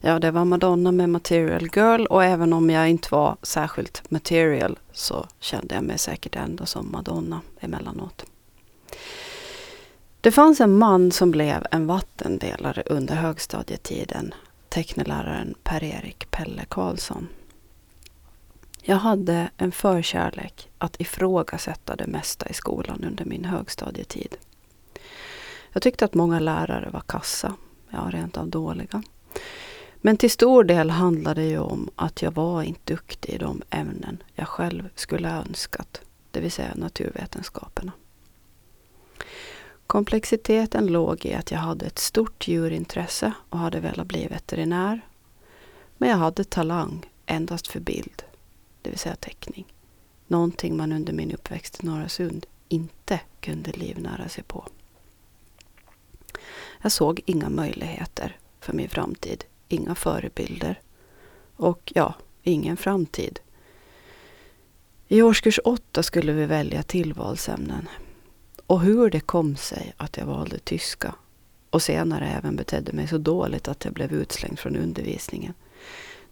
Ja, 0.00 0.18
det 0.18 0.30
var 0.30 0.44
Madonna 0.44 0.92
med 0.92 1.08
Material 1.08 1.68
Girl 1.74 2.06
och 2.06 2.24
även 2.24 2.52
om 2.52 2.70
jag 2.70 2.88
inte 2.88 3.08
var 3.10 3.36
särskilt 3.42 4.10
material 4.10 4.78
så 4.92 5.26
kände 5.40 5.74
jag 5.74 5.84
mig 5.84 5.98
säkert 5.98 6.36
ändå 6.36 6.66
som 6.66 6.92
Madonna 6.92 7.40
emellanåt. 7.60 8.24
Det 10.20 10.32
fanns 10.32 10.60
en 10.60 10.78
man 10.78 11.12
som 11.12 11.30
blev 11.30 11.66
en 11.70 11.86
vattendelare 11.86 12.82
under 12.86 13.14
högstadietiden, 13.14 14.34
teckneläraren 14.68 15.54
Per-Erik 15.62 16.30
Pelle 16.30 16.64
Karlsson. 16.68 17.28
Jag 18.82 18.96
hade 18.96 19.50
en 19.56 19.72
förkärlek 19.72 20.68
att 20.78 21.00
ifrågasätta 21.00 21.96
det 21.96 22.06
mesta 22.06 22.48
i 22.48 22.54
skolan 22.54 23.04
under 23.04 23.24
min 23.24 23.44
högstadietid. 23.44 24.36
Jag 25.72 25.82
tyckte 25.82 26.04
att 26.04 26.14
många 26.14 26.40
lärare 26.40 26.90
var 26.90 27.02
kassa, 27.06 27.54
ja 27.90 28.08
rent 28.10 28.36
av 28.36 28.48
dåliga. 28.48 29.02
Men 30.00 30.16
till 30.16 30.30
stor 30.30 30.64
del 30.64 30.90
handlade 30.90 31.40
det 31.40 31.48
ju 31.48 31.58
om 31.58 31.90
att 31.96 32.22
jag 32.22 32.30
var 32.30 32.62
inte 32.62 32.92
duktig 32.92 33.34
i 33.34 33.38
de 33.38 33.62
ämnen 33.70 34.22
jag 34.34 34.48
själv 34.48 34.88
skulle 34.94 35.28
ha 35.28 35.36
önskat, 35.36 36.00
det 36.30 36.40
vill 36.40 36.52
säga 36.52 36.74
naturvetenskaperna. 36.74 37.92
Komplexiteten 39.86 40.86
låg 40.86 41.26
i 41.26 41.34
att 41.34 41.50
jag 41.50 41.58
hade 41.58 41.86
ett 41.86 41.98
stort 41.98 42.48
djurintresse 42.48 43.32
och 43.48 43.58
hade 43.58 43.80
velat 43.80 44.06
bli 44.06 44.26
veterinär. 44.26 45.00
Men 45.96 46.08
jag 46.08 46.16
hade 46.16 46.44
talang 46.44 47.10
endast 47.26 47.66
för 47.66 47.80
bild, 47.80 48.22
det 48.82 48.90
vill 48.90 48.98
säga 48.98 49.16
teckning. 49.16 49.74
Någonting 50.26 50.76
man 50.76 50.92
under 50.92 51.12
min 51.12 51.32
uppväxt 51.32 51.82
i 51.82 51.86
Norra 51.86 52.08
Sund 52.08 52.46
inte 52.68 53.20
kunde 53.40 53.72
livnära 53.72 54.28
sig 54.28 54.44
på. 54.44 54.66
Jag 56.82 56.92
såg 56.92 57.20
inga 57.26 57.48
möjligheter 57.48 58.36
för 58.60 58.72
min 58.72 58.88
framtid 58.88 59.44
inga 59.68 59.94
förebilder 59.94 60.80
och 61.56 61.92
ja, 61.94 62.14
ingen 62.42 62.76
framtid. 62.76 63.40
I 65.08 65.22
årskurs 65.22 65.60
åtta 65.64 66.02
skulle 66.02 66.32
vi 66.32 66.46
välja 66.46 66.82
tillvalsämnen. 66.82 67.88
Och 68.66 68.80
hur 68.80 69.10
det 69.10 69.20
kom 69.20 69.56
sig 69.56 69.92
att 69.96 70.16
jag 70.16 70.26
valde 70.26 70.58
tyska 70.58 71.14
och 71.70 71.82
senare 71.82 72.28
även 72.28 72.56
betedde 72.56 72.92
mig 72.92 73.08
så 73.08 73.18
dåligt 73.18 73.68
att 73.68 73.84
jag 73.84 73.94
blev 73.94 74.12
utslängd 74.12 74.58
från 74.58 74.76
undervisningen, 74.76 75.54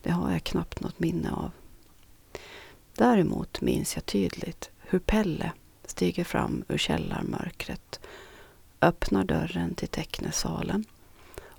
det 0.02 0.10
har 0.10 0.32
jag 0.32 0.44
knappt 0.44 0.80
något 0.80 1.00
minne 1.00 1.30
av. 1.32 1.50
Däremot 2.94 3.60
minns 3.60 3.94
jag 3.94 4.06
tydligt 4.06 4.70
hur 4.78 4.98
Pelle 4.98 5.52
stiger 5.84 6.24
fram 6.24 6.64
ur 6.68 6.78
källarmörkret, 6.78 8.00
öppnar 8.80 9.24
dörren 9.24 9.74
till 9.74 9.88
tecknesalen 9.88 10.84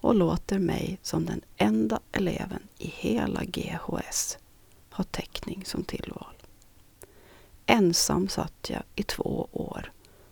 och 0.01 0.15
låter 0.15 0.59
mig 0.59 0.99
som 1.01 1.25
den 1.25 1.41
enda 1.57 1.99
eleven 2.11 2.67
i 2.77 2.87
hela 2.87 3.43
GHS 3.43 4.37
ha 4.91 5.03
teckning 5.03 5.65
som 5.65 5.83
tillval. 5.83 6.35
Ensam 7.65 8.27
satt 8.27 8.69
jag 8.69 8.83
i 8.95 9.03
två 9.03 9.49
år, 9.51 9.91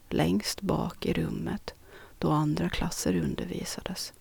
längst 0.09 0.61
bak 0.61 1.05
i 1.05 1.13
rummet 1.13 1.73
då 2.19 2.31
andra 2.31 2.69
klasser 2.69 3.15
undervisades. 3.15 4.13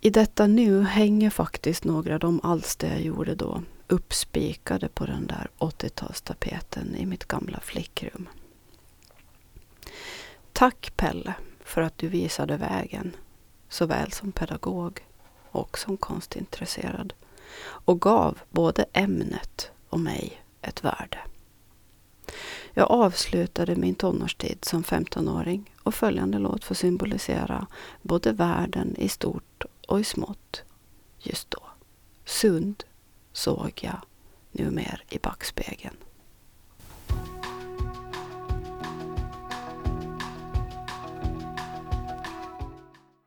I 0.00 0.10
detta 0.10 0.46
nu 0.46 0.82
hänger 0.82 1.30
faktiskt 1.30 1.84
några 1.84 2.14
av 2.14 2.20
de 2.20 2.40
alster 2.42 2.88
jag 2.88 3.00
gjorde 3.00 3.34
då 3.34 3.62
uppspikade 3.88 4.88
på 4.88 5.06
den 5.06 5.26
där 5.26 5.48
80-talstapeten 5.58 6.96
i 6.96 7.06
mitt 7.06 7.24
gamla 7.24 7.60
flickrum. 7.60 8.28
Tack 10.52 10.92
Pelle 10.96 11.34
för 11.64 11.82
att 11.82 11.98
du 11.98 12.08
visade 12.08 12.56
vägen 12.56 13.16
såväl 13.68 14.12
som 14.12 14.32
pedagog 14.32 15.06
och 15.50 15.78
som 15.78 15.96
konstintresserad 15.96 17.12
och 17.60 18.00
gav 18.00 18.38
både 18.50 18.84
ämnet 18.92 19.70
och 19.88 20.00
mig 20.00 20.42
ett 20.62 20.84
värde. 20.84 21.18
Jag 22.74 22.90
avslutade 22.90 23.76
min 23.76 23.94
tonårstid 23.94 24.64
som 24.64 24.82
15-åring 24.82 25.74
och 25.82 25.94
följande 25.94 26.38
låt 26.38 26.64
får 26.64 26.74
symbolisera 26.74 27.66
både 28.02 28.32
världen 28.32 28.96
i 28.96 29.08
stort 29.08 29.64
och 29.88 30.00
i 30.00 30.04
smått 30.04 30.62
just 31.18 31.50
då. 31.50 31.62
Sund 32.24 32.84
såg 33.32 33.72
jag 33.82 34.00
numer 34.52 35.04
i 35.08 35.18
backspegeln. 35.18 35.96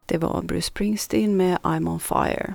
Det 0.10 0.18
var 0.18 0.42
Bruce 0.42 0.68
Springsteen 0.68 1.38
med 1.38 1.58
I'm 1.58 1.90
on 1.90 2.00
fire. 2.00 2.54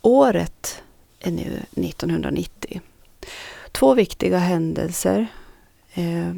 Året 0.00 0.82
är 1.18 1.30
nu 1.30 1.62
1990. 1.72 2.80
Två 3.72 3.94
viktiga 3.94 4.38
händelser 4.38 5.26
eh, 5.94 6.32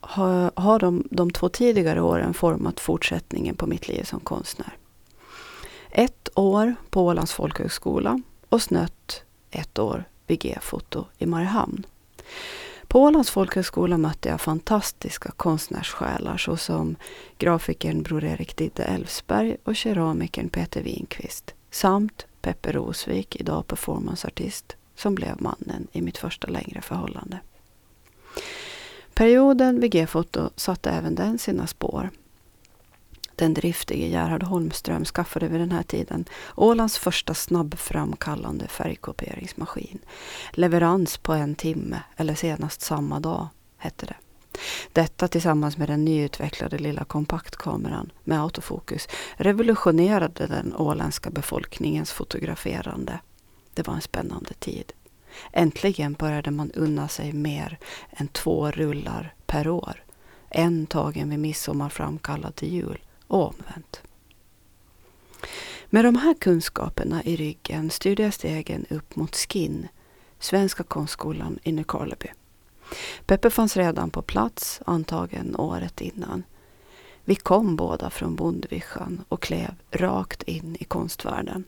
har, 0.00 0.50
har 0.54 0.78
de, 0.78 1.08
de 1.10 1.30
två 1.30 1.48
tidigare 1.48 2.00
åren 2.00 2.34
format 2.34 2.80
fortsättningen 2.80 3.56
på 3.56 3.66
mitt 3.66 3.88
liv 3.88 4.04
som 4.04 4.20
konstnär. 4.20 4.76
Ett 5.90 6.28
år 6.34 6.74
på 6.90 7.06
Ålands 7.06 7.32
folkhögskola 7.32 8.22
och 8.48 8.62
snött 8.62 9.22
ett 9.50 9.78
år 9.78 10.04
vid 10.26 10.40
G-foto 10.40 11.04
i 11.18 11.26
Mariehamn. 11.26 11.86
På 12.88 13.02
Ålands 13.02 13.30
folkhögskola 13.30 13.98
mötte 13.98 14.28
jag 14.28 14.40
fantastiska 14.40 15.30
konstnärssjälar 15.36 16.36
såsom 16.36 16.96
grafikern 17.38 18.02
Bror 18.02 18.24
Erik 18.24 18.56
Didde 18.56 18.84
Elfsberg 18.84 19.56
och 19.64 19.76
keramikern 19.76 20.48
Peter 20.48 20.82
Winqvist 20.82 21.54
samt 21.70 22.26
Peppe 22.40 22.72
Rosvik, 22.72 23.36
idag 23.36 23.66
performanceartist, 23.66 24.76
som 24.94 25.14
blev 25.14 25.42
mannen 25.42 25.86
i 25.92 26.02
mitt 26.02 26.18
första 26.18 26.46
längre 26.46 26.80
förhållande. 26.80 27.38
Perioden 29.14 29.80
vid 29.80 29.92
G-foto 29.92 30.50
satte 30.56 30.90
även 30.90 31.14
den 31.14 31.38
sina 31.38 31.66
spår 31.66 32.10
den 33.38 33.54
driftige 33.54 34.08
Gerhard 34.08 34.42
Holmström 34.42 35.04
skaffade 35.04 35.48
vid 35.48 35.60
den 35.60 35.72
här 35.72 35.82
tiden 35.82 36.24
Ålands 36.56 36.98
första 36.98 37.34
snabbframkallande 37.34 38.68
färgkopieringsmaskin. 38.68 39.98
Leverans 40.52 41.18
på 41.18 41.32
en 41.32 41.54
timme, 41.54 42.02
eller 42.16 42.34
senast 42.34 42.80
samma 42.80 43.20
dag, 43.20 43.48
hette 43.76 44.06
det. 44.06 44.16
Detta 44.92 45.28
tillsammans 45.28 45.76
med 45.76 45.88
den 45.88 46.04
nyutvecklade 46.04 46.78
lilla 46.78 47.04
kompaktkameran 47.04 48.12
med 48.24 48.40
autofokus 48.42 49.08
revolutionerade 49.36 50.46
den 50.46 50.74
åländska 50.76 51.30
befolkningens 51.30 52.12
fotograferande. 52.12 53.20
Det 53.74 53.86
var 53.86 53.94
en 53.94 54.00
spännande 54.00 54.54
tid. 54.54 54.92
Äntligen 55.52 56.12
började 56.12 56.50
man 56.50 56.70
unna 56.70 57.08
sig 57.08 57.32
mer 57.32 57.78
än 58.10 58.28
två 58.28 58.70
rullar 58.70 59.34
per 59.46 59.68
år. 59.68 60.04
En 60.50 60.86
tagen 60.86 61.30
vid 61.30 61.38
midsommar 61.38 61.88
framkallad 61.88 62.56
till 62.56 62.72
jul 62.72 62.98
och 63.28 63.46
omvänt. 63.46 64.02
Med 65.90 66.04
de 66.04 66.16
här 66.16 66.34
kunskaperna 66.34 67.22
i 67.24 67.36
ryggen 67.36 67.90
styrde 67.90 68.22
jag 68.22 68.34
stegen 68.34 68.86
upp 68.90 69.16
mot 69.16 69.36
SKIN, 69.36 69.88
Svenska 70.38 70.82
konstskolan 70.82 71.58
i 71.62 71.72
Nykarleby. 71.72 72.28
Peppe 73.26 73.50
fanns 73.50 73.76
redan 73.76 74.10
på 74.10 74.22
plats, 74.22 74.80
antagen 74.86 75.56
året 75.56 76.00
innan. 76.00 76.42
Vi 77.24 77.34
kom 77.34 77.76
båda 77.76 78.10
från 78.10 78.36
Bondvischan 78.36 79.24
och 79.28 79.42
klev 79.42 79.74
rakt 79.90 80.42
in 80.42 80.76
i 80.80 80.84
konstvärlden. 80.84 81.64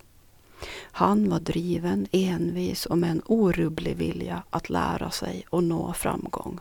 Han 0.80 1.30
var 1.30 1.40
driven, 1.40 2.06
envis 2.12 2.86
och 2.86 2.98
med 2.98 3.10
en 3.10 3.22
orubblig 3.26 3.96
vilja 3.96 4.42
att 4.50 4.70
lära 4.70 5.10
sig 5.10 5.44
och 5.50 5.64
nå 5.64 5.92
framgång. 5.92 6.60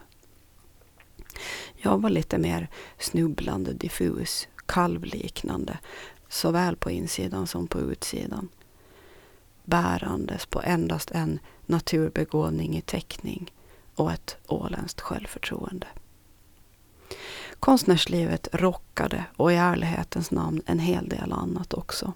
Jag 1.78 2.02
var 2.02 2.10
lite 2.10 2.38
mer 2.38 2.68
snubblande, 2.98 3.74
diffus, 3.74 4.48
kalvliknande, 4.70 5.78
såväl 6.28 6.76
på 6.76 6.92
insidan 6.92 7.48
som 7.48 7.68
på 7.68 7.80
utsidan. 7.80 8.50
Bärandes 9.66 10.46
på 10.46 10.62
endast 10.62 11.12
en 11.12 11.40
naturbegåvning 11.66 12.78
i 12.78 12.82
teckning 12.82 13.54
och 13.96 14.12
ett 14.12 14.38
åländskt 14.48 15.02
självförtroende. 15.02 15.88
Konstnärslivet 17.60 18.48
rockade 18.54 19.26
och 19.36 19.52
i 19.52 19.56
ärlighetens 19.56 20.32
namn 20.32 20.62
en 20.66 20.80
hel 20.80 21.10
del 21.10 21.32
annat 21.32 21.74
också. 21.74 22.14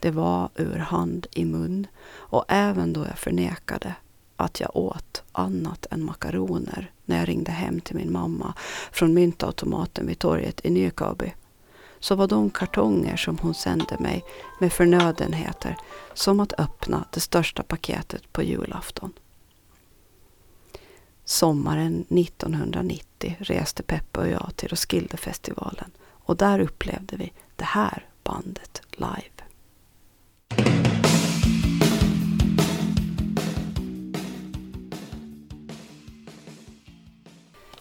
Det 0.00 0.10
var 0.10 0.50
ur 0.56 0.78
hand 0.78 1.26
i 1.30 1.44
mun 1.44 1.86
och 2.12 2.44
även 2.48 2.92
då 2.92 3.00
jag 3.00 3.18
förnekade 3.18 3.94
att 4.36 4.60
jag 4.60 4.76
åt 4.76 5.22
annat 5.32 5.86
än 5.90 6.04
makaroner 6.04 6.90
när 7.04 7.18
jag 7.18 7.28
ringde 7.28 7.50
hem 7.50 7.80
till 7.80 7.96
min 7.96 8.12
mamma 8.12 8.54
från 8.92 9.14
myntautomaten 9.14 10.06
vid 10.06 10.18
torget 10.18 10.60
i 10.64 10.70
Nykabi 10.70 11.34
så 12.02 12.14
var 12.14 12.26
de 12.26 12.50
kartonger 12.50 13.16
som 13.16 13.38
hon 13.38 13.54
sände 13.54 13.96
mig 13.98 14.24
med 14.60 14.72
förnödenheter 14.72 15.76
som 16.14 16.40
att 16.40 16.60
öppna 16.60 17.04
det 17.10 17.20
största 17.20 17.62
paketet 17.62 18.32
på 18.32 18.42
julafton. 18.42 19.12
Sommaren 21.24 22.04
1990 22.08 23.36
reste 23.38 23.82
Peppe 23.82 24.20
och 24.20 24.28
jag 24.28 24.52
till 24.56 24.68
Roskildefestivalen 24.68 25.90
och 26.08 26.36
där 26.36 26.58
upplevde 26.58 27.16
vi 27.16 27.32
det 27.56 27.64
här 27.64 28.06
bandet 28.24 28.82
live. 28.90 29.42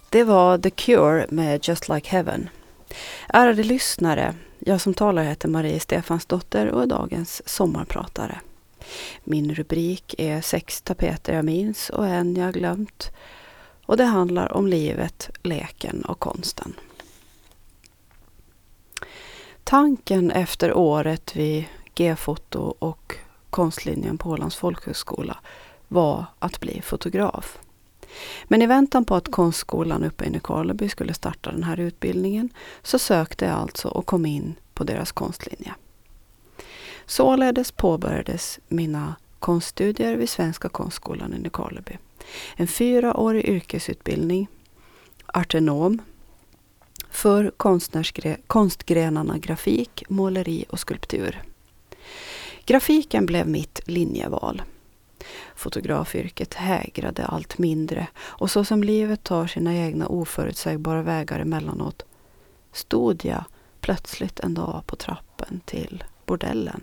Det 0.09 0.23
var 0.23 0.57
The 0.57 0.69
Cure 0.69 1.25
med 1.29 1.67
Just 1.67 1.89
Like 1.89 2.09
Heaven. 2.09 2.49
Ärade 3.33 3.63
lyssnare, 3.63 4.35
jag 4.59 4.81
som 4.81 4.93
talar 4.93 5.23
heter 5.23 5.47
Marie 5.47 5.79
Stefansdotter 5.79 6.67
och 6.67 6.83
är 6.83 6.85
dagens 6.85 7.49
sommarpratare. 7.49 8.39
Min 9.23 9.55
rubrik 9.55 10.15
är 10.17 10.41
Sex 10.41 10.81
tapeter 10.81 11.33
jag 11.33 11.45
minns 11.45 11.89
och 11.89 12.07
en 12.07 12.35
jag 12.35 12.53
glömt. 12.53 13.11
Och 13.85 13.97
det 13.97 14.03
handlar 14.03 14.53
om 14.53 14.67
livet, 14.67 15.29
leken 15.43 16.05
och 16.05 16.19
konsten. 16.19 16.73
Tanken 19.63 20.31
efter 20.31 20.73
året 20.73 21.35
vid 21.35 21.65
G-foto 21.95 22.75
och 22.79 23.15
konstlinjen 23.49 24.17
på 24.17 24.29
Ålands 24.29 24.55
folkhögskola 24.55 25.37
var 25.87 26.25
att 26.39 26.59
bli 26.59 26.81
fotograf. 26.81 27.59
Men 28.43 28.61
i 28.61 28.67
väntan 28.67 29.05
på 29.05 29.15
att 29.15 29.31
konstskolan 29.31 30.03
uppe 30.03 30.25
i 30.25 30.29
Nykarleby 30.29 30.89
skulle 30.89 31.13
starta 31.13 31.51
den 31.51 31.63
här 31.63 31.79
utbildningen 31.79 32.49
så 32.81 32.99
sökte 32.99 33.45
jag 33.45 33.55
alltså 33.55 33.87
och 33.87 34.05
kom 34.05 34.25
in 34.25 34.55
på 34.73 34.83
deras 34.83 35.11
konstlinje. 35.11 35.73
Således 37.05 37.71
påbörjades 37.71 38.59
mina 38.67 39.15
konststudier 39.39 40.15
vid 40.15 40.29
Svenska 40.29 40.69
konstskolan 40.69 41.33
i 41.33 41.39
Nykarleby. 41.39 41.97
En 42.55 42.67
fyraårig 42.67 43.45
yrkesutbildning, 43.45 44.47
artenom, 45.25 46.01
för 47.11 47.51
konstgrenarna 48.47 49.37
grafik, 49.37 50.03
måleri 50.09 50.65
och 50.69 50.79
skulptur. 50.79 51.41
Grafiken 52.65 53.25
blev 53.25 53.47
mitt 53.47 53.79
linjeval. 53.85 54.61
Fotografyrket 55.55 56.53
hägrade 56.53 57.25
allt 57.25 57.57
mindre 57.57 58.07
och 58.19 58.51
så 58.51 58.63
som 58.63 58.83
livet 58.83 59.23
tar 59.23 59.47
sina 59.47 59.75
egna 59.75 60.07
oförutsägbara 60.07 61.01
vägar 61.01 61.39
emellanåt 61.39 62.05
stod 62.71 63.25
jag 63.25 63.43
plötsligt 63.81 64.39
en 64.39 64.53
dag 64.53 64.83
på 64.85 64.95
trappen 64.95 65.61
till 65.65 66.03
bordellen. 66.25 66.81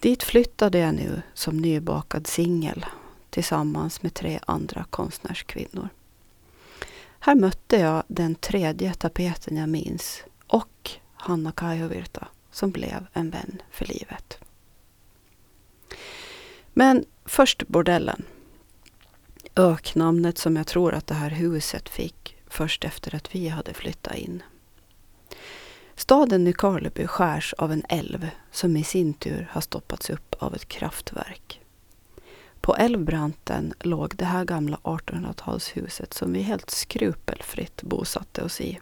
Dit 0.00 0.22
flyttade 0.22 0.78
jag 0.78 0.94
nu 0.94 1.22
som 1.34 1.56
nybakad 1.56 2.26
singel 2.26 2.86
tillsammans 3.30 4.02
med 4.02 4.14
tre 4.14 4.40
andra 4.46 4.84
konstnärskvinnor. 4.90 5.88
Här 7.18 7.34
mötte 7.34 7.76
jag 7.76 8.02
den 8.08 8.34
tredje 8.34 8.94
tapeten 8.94 9.56
jag 9.56 9.68
minns 9.68 10.22
och 10.46 10.90
Hanna 11.14 11.52
Kajovirta 11.52 12.28
som 12.50 12.70
blev 12.70 13.06
en 13.12 13.30
vän 13.30 13.62
för 13.70 13.86
livet. 13.86 14.41
Men 16.72 17.04
först 17.24 17.68
bordellen. 17.68 18.24
Öknamnet 19.56 20.38
som 20.38 20.56
jag 20.56 20.66
tror 20.66 20.94
att 20.94 21.06
det 21.06 21.14
här 21.14 21.30
huset 21.30 21.88
fick 21.88 22.36
först 22.46 22.84
efter 22.84 23.14
att 23.14 23.34
vi 23.34 23.48
hade 23.48 23.74
flyttat 23.74 24.16
in. 24.16 24.42
Staden 25.94 26.44
Nykarleby 26.44 27.06
skärs 27.06 27.54
av 27.58 27.72
en 27.72 27.82
älv 27.88 28.30
som 28.50 28.76
i 28.76 28.84
sin 28.84 29.14
tur 29.14 29.48
har 29.50 29.60
stoppats 29.60 30.10
upp 30.10 30.34
av 30.38 30.54
ett 30.54 30.68
kraftverk. 30.68 31.60
På 32.60 32.76
älvbranten 32.76 33.74
låg 33.80 34.16
det 34.16 34.24
här 34.24 34.44
gamla 34.44 34.76
1800-talshuset 34.82 36.14
som 36.14 36.32
vi 36.32 36.42
helt 36.42 36.70
skrupelfritt 36.70 37.82
bosatte 37.82 38.42
oss 38.42 38.60
i. 38.60 38.80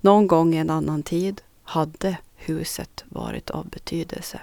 Någon 0.00 0.26
gång 0.26 0.54
i 0.54 0.58
en 0.58 0.70
annan 0.70 1.02
tid 1.02 1.40
hade 1.62 2.16
huset 2.34 3.04
varit 3.08 3.50
av 3.50 3.68
betydelse. 3.68 4.40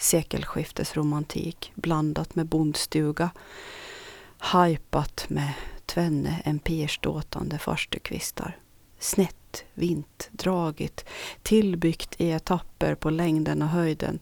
Sekelskiftesromantik 0.00 1.72
blandat 1.74 2.34
med 2.34 2.46
bondstuga. 2.46 3.30
Hajpat 4.38 5.24
med 5.28 5.52
tvenne 5.86 6.42
empirståtande 6.44 7.58
farstukvistar. 7.58 8.58
Snett, 8.98 9.64
vint, 9.74 10.28
dragigt, 10.32 11.04
tillbyggt 11.42 12.20
i 12.20 12.30
etapper 12.30 12.94
på 12.94 13.10
längden 13.10 13.62
och 13.62 13.68
höjden. 13.68 14.18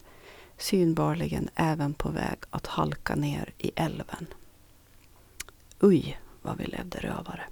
Synbarligen 0.56 1.48
även 1.54 1.94
på 1.94 2.08
väg 2.08 2.38
att 2.50 2.66
halka 2.66 3.14
ner 3.14 3.52
i 3.58 3.70
älven. 3.76 4.26
Uj, 5.80 6.18
vad 6.42 6.58
vi 6.58 6.66
levde 6.66 6.98
rövare. 6.98 7.44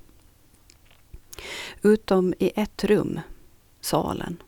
Utom 1.82 2.34
i 2.38 2.52
ett 2.56 2.84
rum, 2.84 3.20
salen. 3.80 4.42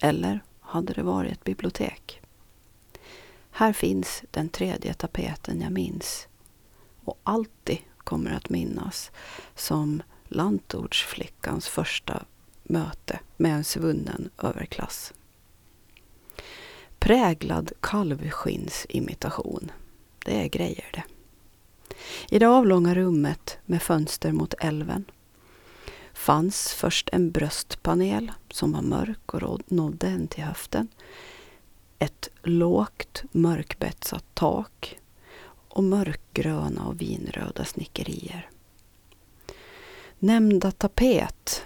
Eller 0.00 0.40
hade 0.60 0.92
det 0.92 1.02
varit 1.02 1.32
ett 1.32 1.44
bibliotek? 1.44 2.22
Här 3.58 3.72
finns 3.72 4.22
den 4.30 4.48
tredje 4.48 4.94
tapeten 4.94 5.60
jag 5.60 5.72
minns 5.72 6.28
och 7.04 7.18
alltid 7.22 7.78
kommer 7.98 8.30
att 8.30 8.50
minnas 8.50 9.10
som 9.54 10.02
lantordsflickans 10.24 11.68
första 11.68 12.24
möte 12.62 13.20
med 13.36 13.52
en 13.52 13.64
svunnen 13.64 14.30
överklass. 14.38 15.14
Präglad 16.98 17.72
kalvskinsimitation. 17.80 19.70
Det 20.24 20.44
är 20.44 20.48
grejer 20.48 20.90
det. 20.92 21.04
I 22.36 22.38
det 22.38 22.48
avlånga 22.48 22.94
rummet 22.94 23.58
med 23.64 23.82
fönster 23.82 24.32
mot 24.32 24.54
älven 24.60 25.04
fanns 26.14 26.68
först 26.72 27.08
en 27.12 27.30
bröstpanel 27.30 28.32
som 28.50 28.72
var 28.72 28.82
mörk 28.82 29.34
och 29.34 29.60
nådde 29.66 30.06
en 30.06 30.28
till 30.28 30.44
höften 30.44 30.88
ett 31.98 32.28
lågt 32.42 33.24
mörkbetsat 33.32 34.24
tak 34.34 34.98
och 35.68 35.84
mörkgröna 35.84 36.86
och 36.86 37.00
vinröda 37.00 37.64
snickerier. 37.64 38.50
Nämnda 40.18 40.70
tapet, 40.70 41.62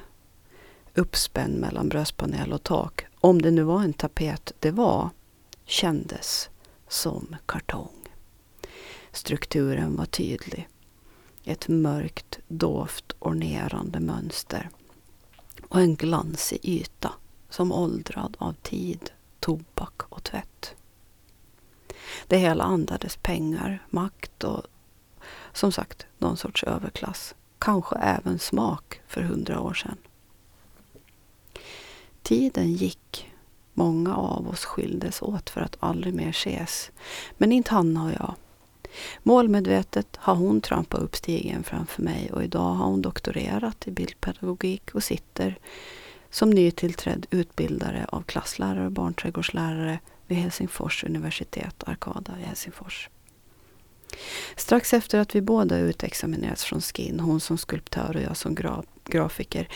uppspänd 0.95 1.61
mellan 1.61 1.89
bröstpanel 1.89 2.53
och 2.53 2.63
tak, 2.63 3.07
om 3.21 3.43
det 3.43 3.51
nu 3.51 3.63
var 3.63 3.83
en 3.83 3.93
tapet 3.93 4.53
det 4.59 4.71
var, 4.71 5.11
kändes 5.65 6.51
som 6.89 7.37
kartong. 7.47 8.09
Strukturen 9.13 9.97
var 9.97 10.07
tydlig. 10.07 10.69
Ett 11.45 11.69
mörkt, 11.69 12.39
dovt 12.49 13.13
ornerande 13.19 14.01
mönster 14.01 14.71
och 15.69 15.81
en 15.81 15.97
glansig 15.97 16.59
yta 16.63 17.13
som 17.51 17.73
åldrad 17.73 18.37
av 18.39 18.53
tid 18.53 19.11
tobak 19.41 20.03
och 20.09 20.25
tvätt. 20.25 20.75
Det 22.27 22.39
hela 22.39 22.65
andades 22.65 23.17
pengar, 23.17 23.87
makt 23.91 24.45
och 24.45 24.63
som 25.53 25.73
sagt 25.73 26.07
någon 26.19 26.37
sorts 26.37 26.65
överklass. 26.65 27.35
Kanske 27.59 27.97
även 27.97 28.39
smak 28.39 29.01
för 29.07 29.23
hundra 29.23 29.61
år 29.61 29.75
sedan. 29.75 29.97
Tiden 32.23 32.73
gick. 32.73 33.27
Många 33.75 34.17
av 34.17 34.49
oss 34.49 34.65
skildes 34.65 35.23
åt 35.23 35.51
för 35.51 35.61
att 35.61 35.77
aldrig 35.81 36.15
mer 36.15 36.31
ses. 36.31 36.91
Men 37.39 37.53
inte 37.53 37.75
Hanna 37.75 38.05
och 38.05 38.13
jag. 38.13 38.35
Målmedvetet 39.23 40.17
har 40.17 40.35
hon 40.35 40.61
trampat 40.61 41.01
upp 41.01 41.17
stigen 41.17 41.63
framför 41.63 42.03
mig 42.03 42.33
och 42.33 42.45
idag 42.45 42.75
har 42.75 42.87
hon 42.87 43.03
doktorerat 43.03 43.89
i 43.89 43.91
bildpedagogik 43.91 44.95
och 44.95 45.03
sitter 45.03 45.59
som 46.31 46.51
nytillträdd 46.51 47.27
utbildare 47.31 48.07
av 48.09 48.23
klasslärare 48.23 48.87
och 48.87 48.93
barnträdgårdslärare 48.93 49.99
vid 50.27 50.39
Helsingfors 50.39 51.05
universitet, 51.05 51.85
Arkada 51.87 52.39
i 52.39 52.43
Helsingfors. 52.43 53.09
Strax 54.57 54.95
efter 54.95 55.19
att 55.19 55.35
vi 55.35 55.41
båda 55.41 55.79
utexaminerats 55.79 56.65
från 56.65 56.81
Skin, 56.81 57.21
hon 57.21 57.41
som 57.41 57.59
skulptör 57.59 58.17
och 58.17 58.23
jag 58.23 58.37
som 58.37 58.55
gra 58.55 58.83
grafiker, 59.05 59.69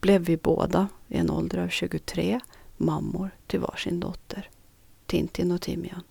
blev 0.00 0.22
vi 0.22 0.36
båda, 0.36 0.88
i 1.08 1.16
en 1.16 1.30
ålder 1.30 1.58
av 1.58 1.68
23, 1.68 2.40
mammor 2.76 3.30
till 3.46 3.60
varsin 3.60 4.00
dotter. 4.00 4.50
Tintin 5.06 5.52
och 5.52 5.60
Timian. 5.60 6.02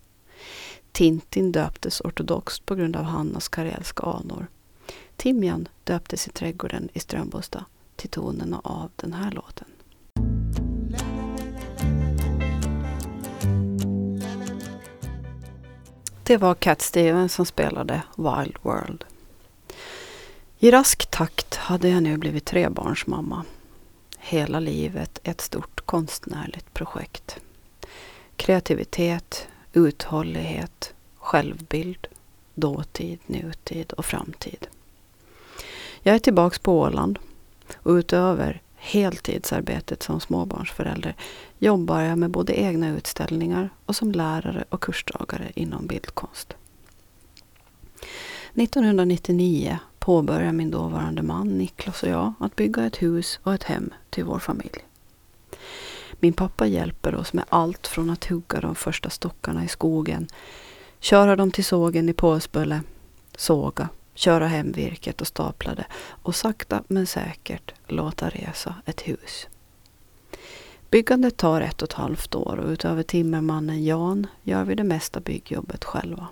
Tintin 0.91 1.51
döptes 1.51 2.01
ortodoxt 2.01 2.65
på 2.65 2.75
grund 2.75 2.95
av 2.95 3.03
Hannas 3.03 3.49
karelska 3.49 4.03
anor. 4.03 4.47
Timian 5.15 5.67
döptes 5.83 6.27
i 6.27 6.31
trädgården 6.31 6.89
i 6.93 6.99
Strömbosta 6.99 7.65
till 7.95 8.09
tonerna 8.09 8.61
av 8.63 8.91
den 8.95 9.13
här 9.13 9.31
låten. 9.31 9.67
Det 16.31 16.37
var 16.37 16.55
Cat 16.55 16.81
Stevens 16.81 17.33
som 17.33 17.45
spelade 17.45 18.01
Wild 18.15 18.57
World. 18.61 19.03
I 20.59 20.71
rask 20.71 21.11
takt 21.11 21.55
hade 21.55 21.89
jag 21.89 22.03
nu 22.03 22.17
blivit 22.17 22.45
trebarnsmamma. 22.45 23.45
Hela 24.17 24.59
livet 24.59 25.19
ett 25.23 25.41
stort 25.41 25.85
konstnärligt 25.85 26.73
projekt. 26.73 27.39
Kreativitet, 28.35 29.47
uthållighet, 29.73 30.93
självbild, 31.15 32.07
dåtid, 32.53 33.19
nutid 33.25 33.91
och 33.91 34.05
framtid. 34.05 34.67
Jag 36.01 36.15
är 36.15 36.19
tillbaks 36.19 36.59
på 36.59 36.79
Åland 36.79 37.19
och 37.75 37.91
utöver 37.91 38.61
heltidsarbetet 38.83 40.03
som 40.03 40.19
småbarnsförälder 40.19 41.15
jobbar 41.59 42.01
jag 42.01 42.17
med 42.17 42.31
både 42.31 42.59
egna 42.59 42.89
utställningar 42.89 43.69
och 43.85 43.95
som 43.95 44.11
lärare 44.11 44.63
och 44.69 44.81
kursdragare 44.81 45.51
inom 45.55 45.87
bildkonst. 45.87 46.53
1999 48.53 49.79
påbörjade 49.99 50.53
min 50.53 50.71
dåvarande 50.71 51.21
man 51.21 51.47
Niklas 51.47 52.03
och 52.03 52.09
jag 52.09 52.33
att 52.39 52.55
bygga 52.55 52.85
ett 52.85 53.01
hus 53.01 53.39
och 53.43 53.53
ett 53.53 53.63
hem 53.63 53.93
till 54.09 54.23
vår 54.23 54.39
familj. 54.39 54.85
Min 56.19 56.33
pappa 56.33 56.67
hjälper 56.67 57.15
oss 57.15 57.33
med 57.33 57.45
allt 57.49 57.87
från 57.87 58.09
att 58.09 58.25
hugga 58.25 58.59
de 58.59 58.75
första 58.75 59.09
stockarna 59.09 59.63
i 59.63 59.67
skogen, 59.67 60.27
köra 60.99 61.35
dem 61.35 61.51
till 61.51 61.65
sågen 61.65 62.09
i 62.09 62.13
Påsböle, 62.13 62.81
såga, 63.35 63.89
köra 64.13 64.47
hem 64.47 64.71
virket 64.71 65.21
och 65.21 65.27
stapla 65.27 65.75
det 65.75 65.85
och 66.01 66.35
sakta 66.35 66.83
men 66.87 67.07
säkert 67.07 67.73
låta 67.87 68.29
resa 68.29 68.75
ett 68.85 69.01
hus. 69.01 69.47
Byggandet 70.89 71.37
tar 71.37 71.61
ett 71.61 71.81
och 71.81 71.87
ett 71.89 71.93
halvt 71.93 72.35
år 72.35 72.57
och 72.57 72.69
utöver 72.69 73.03
timmermannen 73.03 73.85
Jan 73.85 74.27
gör 74.43 74.63
vi 74.63 74.75
det 74.75 74.83
mesta 74.83 75.19
byggjobbet 75.19 75.83
själva. 75.83 76.27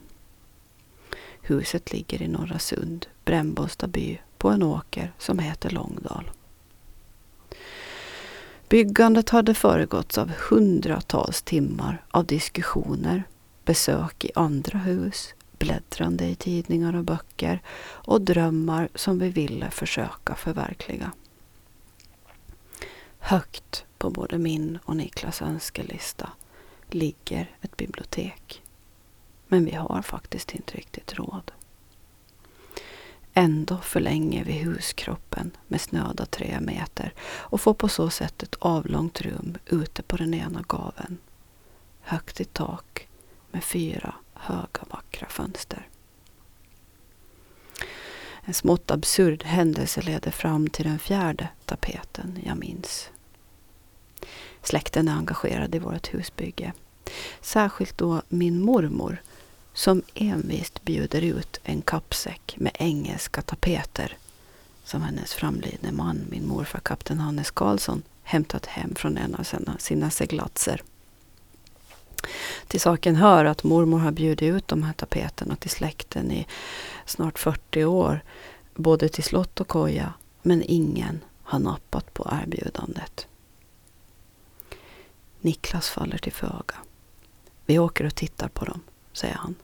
Huset 1.42 1.94
ligger 1.94 2.22
i 2.22 2.28
Norra 2.28 2.60
Sund, 2.60 3.06
Brännbosta 3.26 3.88
by, 3.88 4.20
på 4.38 4.50
en 4.50 4.64
åker 4.64 5.14
som 5.18 5.40
heter 5.40 5.70
Långdal. 5.70 6.32
Byggandet 8.70 9.30
hade 9.30 9.54
föregåtts 9.54 10.18
av 10.18 10.32
hundratals 10.50 11.42
timmar 11.42 12.04
av 12.12 12.26
diskussioner, 12.26 13.24
besök 13.66 14.26
i 14.26 14.32
andra 14.36 14.80
hus, 14.80 15.34
bläddrande 15.60 16.26
i 16.26 16.36
tidningar 16.36 16.96
och 16.96 17.04
böcker 17.04 17.62
och 17.82 18.22
drömmar 18.22 18.90
som 18.96 19.20
vi 19.20 19.30
ville 19.30 19.70
försöka 19.72 20.36
förverkliga. 20.36 21.12
Högt 23.20 23.86
på 23.98 24.10
både 24.10 24.38
min 24.38 24.80
och 24.86 24.96
Niklas 24.96 25.42
önskelista 25.42 26.30
ligger 26.90 27.56
ett 27.62 27.78
bibliotek. 27.78 28.62
Men 29.48 29.66
vi 29.66 29.72
har 29.72 30.02
faktiskt 30.02 30.52
inte 30.52 30.78
riktigt 30.78 31.14
råd. 31.14 31.52
Ändå 33.34 33.78
förlänger 33.78 34.44
vi 34.44 34.64
huskroppen 34.64 35.52
med 35.68 35.82
snöda 35.82 36.26
tre 36.26 36.60
meter 36.60 37.14
och 37.22 37.62
får 37.62 37.74
på 37.74 37.88
så 37.88 38.10
sätt 38.10 38.44
ett 38.44 38.56
avlångt 38.60 39.22
rum 39.22 39.58
ute 39.66 40.04
på 40.04 40.18
den 40.18 40.34
ena 40.34 40.64
gaven. 40.68 41.18
Högt 42.02 42.42
i 42.42 42.46
tak 42.46 43.08
med 43.52 43.64
fyra 43.64 44.16
höga 44.40 44.82
vackra 44.90 45.28
fönster. 45.30 45.88
En 48.42 48.54
smått 48.54 48.92
absurd 48.92 49.44
händelse 49.44 50.02
leder 50.02 50.32
fram 50.32 50.70
till 50.70 50.86
den 50.86 51.00
fjärde 51.00 51.50
tapeten 51.66 52.40
jag 52.46 52.58
minns. 52.58 53.10
Släkten 54.64 55.08
är 55.08 55.14
engagerad 55.14 55.76
i 55.76 55.80
vårt 55.80 56.14
husbygge. 56.14 56.74
Särskilt 57.42 57.98
då 57.98 58.22
min 58.30 58.62
mormor 58.62 59.22
som 59.74 60.02
envist 60.14 60.84
bjuder 60.84 61.22
ut 61.22 61.60
en 61.64 61.82
kappsäck 61.82 62.56
med 62.58 62.72
engelska 62.80 63.42
tapeter 63.42 64.18
som 64.84 65.02
hennes 65.02 65.34
framlidne 65.34 65.92
man, 65.92 66.26
min 66.30 66.48
morfar 66.48 66.80
kapten 66.80 67.20
Hannes 67.20 67.52
Karlsson, 67.52 68.04
hämtat 68.24 68.66
hem 68.66 68.96
från 68.96 69.18
en 69.18 69.36
av 69.36 69.44
sina, 69.78 70.10
seglatser. 70.10 70.82
Till 72.68 72.82
saken 72.82 73.16
hör 73.16 73.46
att 73.46 73.64
mormor 73.64 74.00
har 74.00 74.12
bjudit 74.12 74.56
ut 74.56 74.68
de 74.68 74.84
här 74.84 74.94
tapeterna 74.94 75.56
till 75.56 75.70
släkten 75.70 76.32
i 76.32 76.48
snart 77.06 77.40
40 77.40 77.86
år, 77.86 78.22
både 78.76 79.10
till 79.10 79.24
slott 79.24 79.60
och 79.60 79.68
koja, 79.68 80.14
men 80.42 80.64
ingen 80.66 81.20
har 81.44 81.60
nappat 81.60 82.14
på 82.14 82.30
erbjudandet. 82.32 83.28
Niklas 85.42 85.90
faller 85.90 86.18
till 86.18 86.34
föga. 86.34 86.76
Vi 87.66 87.80
åker 87.80 88.06
och 88.06 88.16
tittar 88.16 88.48
på 88.48 88.66
dem, 88.66 88.82
säger 89.14 89.36
han. 89.36 89.56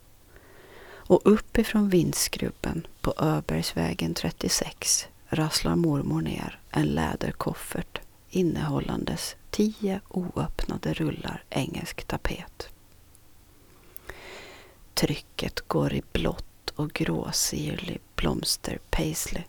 Och 1.08 1.22
uppifrån 1.24 1.90
vindskrubben 1.90 2.88
på 3.02 3.14
Öbergsvägen 3.18 4.14
36 4.14 5.08
rasslar 5.30 5.76
mormor 5.76 6.22
ner 6.22 6.60
en 6.72 6.86
läderkoffert 6.86 8.00
innehållandes 8.30 9.36
tio 9.56 10.02
oöppnade 10.08 10.94
rullar 10.94 11.44
engelsk 11.50 12.04
tapet. 12.04 12.70
Trycket 14.94 15.62
går 15.68 15.94
i 15.94 16.02
blått 16.12 16.70
och 16.76 16.94
gråsirlig 16.94 18.02
blomster 18.16 18.80
paisley. 18.90 19.44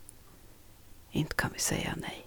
Inte 1.10 1.34
kan 1.34 1.50
vi 1.52 1.58
säga 1.58 1.94
nej. 1.96 2.26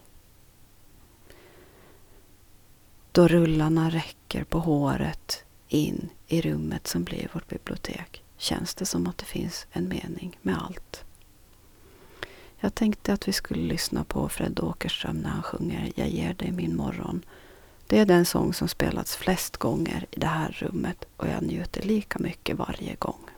Då 3.11 3.27
rullarna 3.27 3.89
räcker 3.89 4.43
på 4.43 4.59
håret 4.59 5.43
in 5.67 6.09
i 6.27 6.41
rummet 6.41 6.87
som 6.87 7.03
blir 7.03 7.29
vårt 7.33 7.47
bibliotek 7.47 8.23
känns 8.37 8.75
det 8.75 8.85
som 8.85 9.07
att 9.07 9.17
det 9.17 9.25
finns 9.25 9.67
en 9.71 9.89
mening 9.89 10.37
med 10.41 10.57
allt. 10.57 11.03
Jag 12.59 12.75
tänkte 12.75 13.13
att 13.13 13.27
vi 13.27 13.33
skulle 13.33 13.63
lyssna 13.63 14.03
på 14.03 14.29
Fred 14.29 14.59
Åkerström 14.59 15.17
när 15.17 15.29
han 15.29 15.43
sjunger 15.43 15.91
Jag 15.95 16.09
ger 16.09 16.33
dig 16.33 16.51
min 16.51 16.75
morgon. 16.75 17.25
Det 17.89 17.99
är 17.99 18.05
den 18.05 18.25
sång 18.25 18.53
som 18.53 18.67
spelats 18.67 19.15
flest 19.15 19.57
gånger 19.57 20.05
i 20.11 20.19
det 20.19 20.27
här 20.27 20.57
rummet 20.59 21.05
och 21.17 21.27
jag 21.27 21.43
njuter 21.43 21.81
lika 21.81 22.19
mycket 22.19 22.57
varje 22.57 22.95
gång. 22.95 23.29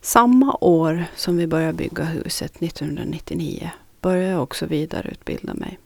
Samma 0.00 0.56
år 0.60 1.04
som 1.16 1.36
vi 1.36 1.46
började 1.46 1.72
bygga 1.72 2.04
huset 2.04 2.62
1999 2.62 3.70
började 4.02 4.28
jag 4.28 4.42
också 4.42 4.66
vidareutbilda 4.66 5.54
mig. 5.54 5.78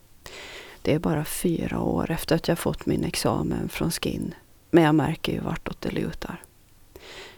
Det 0.82 0.94
är 0.94 0.98
bara 0.98 1.24
fyra 1.24 1.80
år 1.80 2.10
efter 2.10 2.36
att 2.36 2.48
jag 2.48 2.58
fått 2.58 2.86
min 2.86 3.04
examen 3.04 3.68
från 3.68 3.90
Skin, 3.90 4.34
men 4.70 4.84
jag 4.84 4.94
märker 4.94 5.32
ju 5.32 5.40
vartåt 5.40 5.80
det 5.80 5.90
lutar. 5.90 6.42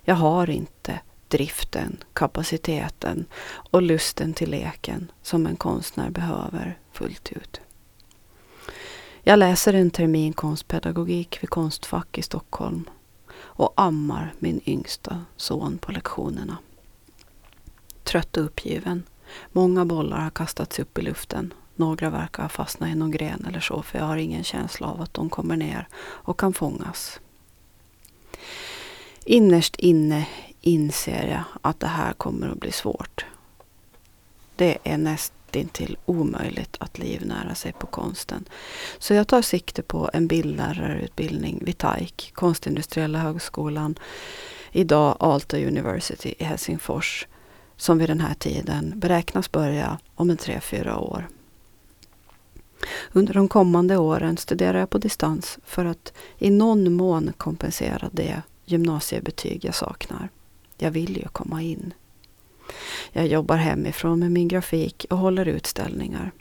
Jag 0.03 0.15
har 0.15 0.51
inte 0.51 1.01
driften, 1.29 1.97
kapaciteten 2.13 3.27
och 3.49 3.83
lusten 3.83 4.35
till 4.35 4.51
leken 4.51 5.11
som 5.23 5.47
en 5.47 5.57
konstnär 5.57 6.11
behöver 6.11 6.79
fullt 6.93 7.33
ut. 7.33 7.61
Jag 9.23 9.39
läser 9.39 9.73
en 9.73 9.91
termin 9.91 10.33
konstpedagogik 10.33 11.43
vid 11.43 11.51
Konstfack 11.51 12.19
i 12.19 12.23
Stockholm 12.23 12.91
och 13.37 13.73
ammar 13.77 14.35
min 14.39 14.61
yngsta 14.67 15.25
son 15.37 15.79
på 15.79 15.93
lektionerna 15.93 16.57
trött 18.09 18.37
och 18.37 18.45
uppgiven. 18.45 19.03
Många 19.53 19.85
bollar 19.85 20.21
har 20.21 20.31
kastats 20.31 20.79
upp 20.79 20.99
i 20.99 21.03
luften. 21.03 21.55
Några 21.77 22.11
verkar 22.11 22.43
ha 22.43 22.49
fastnat 22.49 22.89
i 22.89 22.95
någon 22.95 23.11
gren 23.11 23.47
eller 23.49 23.61
så, 23.61 23.83
för 23.83 23.99
jag 23.99 24.07
har 24.07 24.17
ingen 24.17 24.45
känsla 24.45 24.87
av 24.87 25.01
att 25.01 25.15
de 25.15 25.31
kommer 25.31 25.57
ner 25.57 25.89
och 25.99 26.41
kan 26.41 26.55
fångas. 26.55 27.21
Innerst 29.25 29.77
inne 29.77 30.27
inser 30.61 31.27
jag 31.29 31.43
att 31.63 31.81
det 31.81 31.87
här 31.87 32.13
kommer 32.13 32.49
att 32.49 32.61
bli 32.61 32.73
svårt. 32.73 33.27
Det 34.57 34.79
är 34.85 34.99
näst 34.99 35.33
nästintill 35.49 35.97
omöjligt 36.05 36.77
att 36.81 36.99
livnära 36.99 37.55
sig 37.55 37.73
på 37.73 37.87
konsten. 37.87 38.45
Så 38.99 39.15
jag 39.15 39.29
tar 39.29 39.43
sikte 39.43 39.83
på 39.83 40.11
en 40.13 40.27
bildlärarutbildning 40.27 41.63
vid 41.65 41.79
TAIK, 41.79 42.33
Konstindustriella 42.35 43.19
högskolan, 43.19 43.99
idag 44.73 45.17
Aalto 45.21 45.57
University 45.57 46.35
i 46.39 46.45
Helsingfors, 46.45 47.27
som 47.79 47.99
vid 47.99 48.09
den 48.09 48.21
här 48.21 48.35
tiden 48.35 48.93
beräknas 48.97 49.53
börja 49.53 49.99
om 50.15 50.31
en 50.31 50.37
tre, 50.37 50.61
fyra 50.61 50.99
år. 50.99 51.29
Under 53.13 53.35
de 53.35 53.49
kommande 53.49 53.97
åren 53.97 54.37
studerar 54.37 54.79
jag 54.79 54.91
på 54.91 54.99
distans 54.99 55.59
för 55.65 55.85
att 55.85 56.13
i 56.39 56.51
någon 56.51 56.93
mån 56.93 57.33
kompensera 57.37 58.11
det 58.13 58.43
gymnasiebetyg 58.65 59.65
jag 59.65 59.75
saknar. 59.75 60.29
Jag 60.79 60.91
vill 60.91 61.17
ju 61.17 61.29
komma 61.29 61.63
in. 61.63 61.95
Jag 63.13 63.27
jobbar 63.27 63.57
hemifrån 63.57 64.19
med 64.19 64.33
min 64.33 64.49
grafik 64.49 65.07
och 65.11 65.19
håller 65.19 65.47
utställningar. 65.47 66.33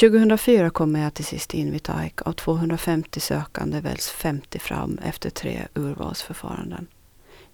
2004 0.00 0.70
kommer 0.70 1.02
jag 1.02 1.14
till 1.14 1.24
sist 1.24 1.54
in 1.54 1.72
vid 1.72 1.82
TAIK. 1.82 2.22
Av 2.22 2.32
250 2.32 3.20
sökande 3.20 3.80
väljs 3.80 4.08
50 4.08 4.58
fram 4.58 4.98
efter 4.98 5.30
tre 5.30 5.66
urvalsförfaranden. 5.74 6.86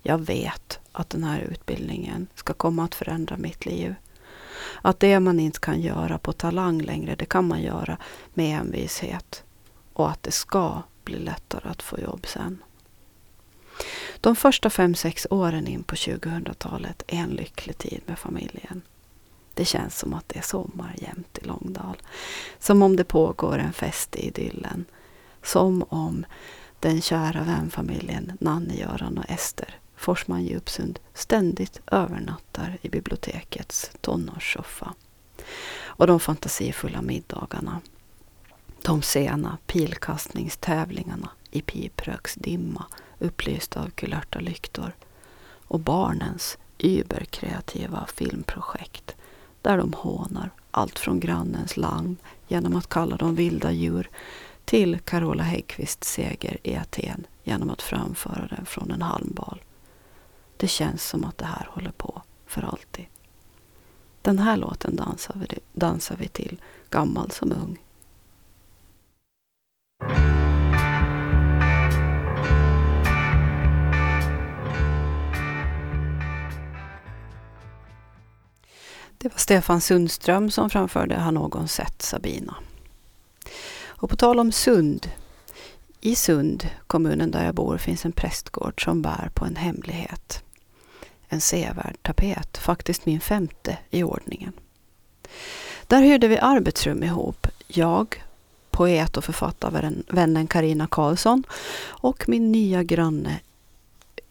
Jag 0.09 0.19
vet 0.19 0.81
att 0.93 1.11
den 1.11 1.25
här 1.25 1.41
utbildningen 1.41 2.27
ska 2.35 2.53
komma 2.53 2.85
att 2.85 2.95
förändra 2.95 3.37
mitt 3.37 3.67
liv. 3.67 3.95
Att 4.83 5.01
det 5.01 5.21
man 5.21 5.41
inte 5.41 5.61
kan 5.61 5.81
göra 5.81 6.19
på 6.19 6.33
talang 6.33 6.83
längre, 6.83 7.15
det 7.15 7.25
kan 7.25 7.49
man 7.49 7.63
göra 7.63 7.99
med 8.35 8.61
envishet. 8.61 9.45
Och 9.93 10.11
att 10.11 10.23
det 10.23 10.31
ska 10.31 10.83
bli 11.05 11.19
lättare 11.19 11.69
att 11.69 11.83
få 11.83 12.01
jobb 12.01 12.27
sen. 12.27 12.63
De 14.21 14.37
första 14.37 14.71
fem 14.71 14.95
sex 14.95 15.27
åren 15.31 15.67
in 15.67 15.83
på 15.83 15.95
2000-talet 15.95 17.03
är 17.07 17.19
en 17.19 17.31
lycklig 17.31 17.79
tid 17.79 18.01
med 18.07 18.19
familjen. 18.19 18.83
Det 19.55 19.65
känns 19.65 19.99
som 19.99 20.15
att 20.15 20.29
det 20.29 20.39
är 20.39 20.43
sommar 20.43 20.95
jämt 20.99 21.39
i 21.43 21.47
Långdal. 21.47 21.97
Som 22.59 22.83
om 22.83 22.97
det 22.97 23.05
pågår 23.05 23.59
en 23.59 23.73
fest 23.73 24.17
i 24.17 24.27
idyllen. 24.27 24.85
Som 25.43 25.85
om 25.89 26.25
den 26.81 27.01
kära 27.01 27.43
vänfamiljen 27.43 28.33
Nanne, 28.41 28.75
Göran 28.75 29.19
och 29.19 29.31
Ester 29.31 29.81
Forsman 29.97 30.45
Djupsund 30.45 30.99
ständigt 31.15 31.81
övernattar 31.87 32.79
i 32.83 32.89
bibliotekets 32.89 33.91
tonårssoffa. 34.01 34.95
Och 35.85 36.07
de 36.07 36.21
fantasifulla 36.21 37.03
middagarna. 37.03 37.81
De 38.83 39.03
sena 39.03 39.59
pilkastningstävlingarna 39.67 41.31
i 41.51 41.61
pipröksdimma 41.61 42.87
upplysta 43.19 43.81
av 43.81 43.91
kulörta 43.91 44.39
lyktor. 44.39 44.93
Och 45.69 45.81
barnens 45.81 46.59
überkreativa 46.79 48.07
filmprojekt 48.15 49.17
där 49.63 49.79
de 49.79 49.93
hånar 49.93 50.51
allt 50.71 50.99
från 50.99 51.21
grannens 51.21 51.77
lamm 51.77 52.17
genom 52.49 52.77
att 52.77 52.89
kalla 52.89 53.17
dem 53.17 53.35
vilda 53.35 53.73
djur 53.73 54.11
till 54.65 54.99
Carola 55.05 55.43
Häggkvists 55.43 56.09
seger 56.09 56.59
i 56.63 56.77
Aten 56.77 57.27
genom 57.45 57.71
att 57.71 57.83
framföra 57.83 58.47
den 58.57 58.67
från 58.67 58.91
en 58.91 59.03
halmbal. 59.03 59.61
Det 60.57 60.69
känns 60.69 61.09
som 61.09 61.25
att 61.25 61.39
det 61.39 61.45
här 61.45 61.69
håller 61.71 61.91
på 61.91 62.23
för 62.47 62.63
alltid. 62.63 63.07
Den 64.23 64.39
här 64.39 64.57
låten 64.57 64.97
dansar 64.97 65.35
vi, 65.35 65.59
dansar 65.73 66.17
vi 66.17 66.29
till, 66.29 66.61
gammal 66.91 67.31
som 67.31 67.53
ung. 67.53 67.79
Det 79.19 79.29
var 79.29 79.39
Stefan 79.39 79.81
Sundström 79.81 80.51
som 80.51 80.71
framförde 80.71 81.15
Har 81.15 81.33
någon 81.33 81.69
sett 81.69 82.03
Sabina? 82.03 82.55
Och 83.85 84.11
på 84.11 84.17
tal 84.17 84.41
om 84.41 84.53
Sund. 84.53 85.11
I 86.01 86.15
Sund, 86.15 86.71
kommunen 86.87 87.31
där 87.31 87.45
jag 87.45 87.55
bor, 87.55 87.79
finns 87.79 88.05
en 88.05 88.13
prästgård 88.13 88.85
som 88.85 89.03
bär 89.03 89.31
på 89.35 89.45
en 89.45 89.57
hemlighet 89.57 90.46
en 91.29 91.41
sevärd 91.41 91.97
tapet, 92.03 92.57
faktiskt 92.57 93.07
min 93.07 93.21
femte 93.21 93.79
i 93.91 94.03
ordningen. 94.03 94.53
Där 95.87 96.01
hyrde 96.01 96.29
vi 96.29 96.39
arbetsrum 96.39 97.03
ihop, 97.03 97.47
jag, 97.67 98.23
poet 98.71 99.17
och 99.17 99.25
författarvännen 99.25 100.47
Karina 100.47 100.87
Karlsson 100.87 101.45
och 101.85 102.29
min 102.29 102.53
nya 102.53 102.83
granne 102.83 103.41